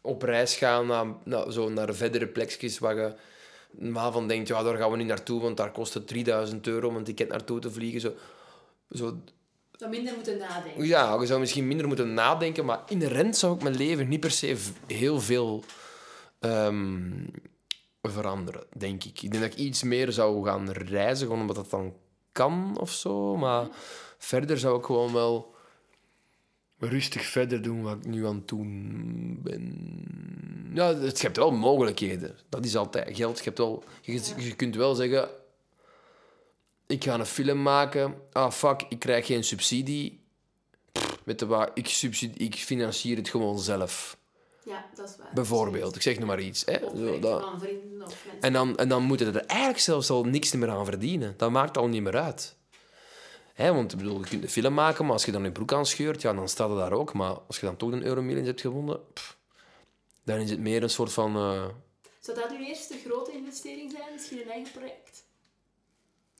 [0.00, 3.14] op reis gaan naar, naar, zo naar verdere plekjes waar je
[3.70, 6.88] normaal van denkt, ja, daar gaan we niet naartoe, want daar kost het 3000 euro
[6.88, 8.00] om een ticket naartoe te vliegen.
[8.00, 8.14] Zo,
[8.90, 9.20] zo,
[9.82, 10.86] Zou minder moeten nadenken.
[10.86, 14.30] ja, je zou misschien minder moeten nadenken, maar inherent zou ik mijn leven niet per
[14.30, 14.56] se
[14.86, 15.64] heel veel
[16.38, 17.10] ehm,
[18.02, 19.22] veranderen, denk ik.
[19.22, 21.94] Ik denk dat ik iets meer zou gaan reizen, gewoon omdat dat dan
[22.32, 23.36] kan of zo.
[23.36, 23.68] Maar
[24.18, 25.54] verder zou ik gewoon wel
[26.78, 30.74] rustig verder doen wat ik nu aan het doen ben.
[30.74, 32.36] Ja, het, je hebt wel mogelijkheden.
[32.48, 33.38] Dat is altijd geld.
[33.38, 35.28] Je, hebt wel, je, je kunt wel zeggen...
[36.92, 38.14] Ik ga een film maken.
[38.32, 40.20] Ah, fuck, ik krijg geen subsidie.
[41.24, 44.16] Weet je wat, ik, subsidie, ik financier het gewoon zelf.
[44.64, 45.30] Ja, dat is waar.
[45.34, 46.64] Bijvoorbeeld, ik zeg nu maar iets.
[46.64, 46.76] Hè.
[46.76, 48.40] Of Zo, werk dat- van vrienden of mensen.
[48.40, 51.34] en dan, en dan moet je er eigenlijk zelfs al niks meer aan verdienen.
[51.36, 52.56] Dat maakt al niet meer uit.
[53.54, 55.72] Hè, want ik bedoel, je kunt een film maken, maar als je dan je broek
[55.72, 57.12] aanscheurt, ja, dan staat het daar ook.
[57.12, 59.36] Maar als je dan toch een Euromillions hebt gewonnen, pff,
[60.24, 61.36] dan is het meer een soort van...
[61.36, 61.64] eh,
[62.20, 64.12] Zou dat uw eerste grote investering zijn?
[64.12, 65.01] Misschien een eigen project?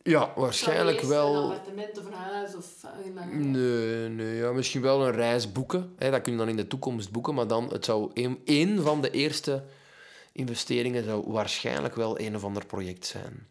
[0.02, 1.34] Ja, waarschijnlijk wel...
[1.36, 2.66] Een appartement of een huis of...
[3.04, 5.94] een- Nee, nee ja, misschien wel een reis boeken.
[5.98, 7.34] Hè, dat kun je dan in de toekomst boeken.
[7.34, 9.64] Maar dan, het zou een, één van de eerste
[10.32, 13.46] investeringen zou waarschijnlijk wel een of ander project zijn.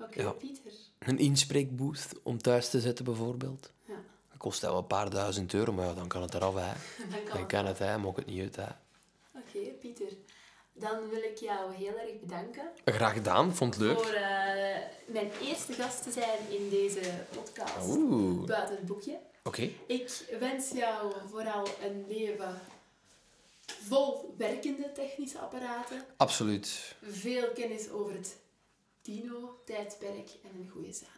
[0.00, 0.30] Oké, Ja.
[0.30, 0.72] Pieter.
[0.98, 3.70] Een inspreekbooth om thuis te zetten bijvoorbeeld.
[3.84, 3.94] Ja.
[4.28, 6.54] Dat kost wel een paar duizend euro, maar ja, dan kan het eraf.
[6.54, 6.60] Hè.
[7.10, 7.46] Dan kan Dan het.
[7.46, 7.98] kan het, hè.
[7.98, 8.56] maakt het niet uit.
[8.56, 8.62] Hè.
[9.34, 10.06] Oké, Pieter.
[10.78, 13.98] Dan wil ik jou heel erg bedanken Graag gedaan, vond het leuk.
[14.00, 14.76] voor eh,
[15.06, 17.00] mijn eerste gast te zijn in deze
[17.34, 17.86] podcast.
[17.88, 19.18] Oeh, Buiten het boekje.
[19.44, 19.70] oké.
[19.86, 20.10] Ik
[20.40, 22.60] wens jou vooral een leven
[23.64, 26.94] vol werkende technische apparaten, Absoluut.
[27.02, 28.36] veel kennis over het
[29.02, 31.17] dino-tijdperk en een goede Xanax.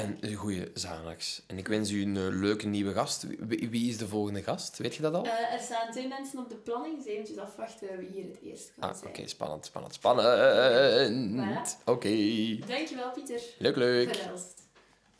[0.00, 1.42] En een goede Xanax.
[1.46, 3.26] En ik wens u een eh, leuke nieuwe gast.
[3.38, 4.78] Wie, wie is de volgende gast?
[4.78, 5.24] Weet je dat al?
[5.24, 8.72] Eh, er staan twee mensen op de planning, dus eventjes afwachten wie hier het eerst
[8.80, 9.26] kan ah, oké.
[9.26, 11.76] Spannend, spannend, spannend.
[11.76, 11.84] Voilà.
[11.84, 12.08] Oké.
[12.66, 13.40] Dankjewel, Pieter.
[13.58, 14.14] Leuk, leuk.
[14.14, 14.62] Verhelst.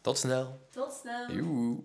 [0.00, 0.58] Tot snel.
[0.70, 1.30] Tot snel.
[1.30, 1.84] Joe.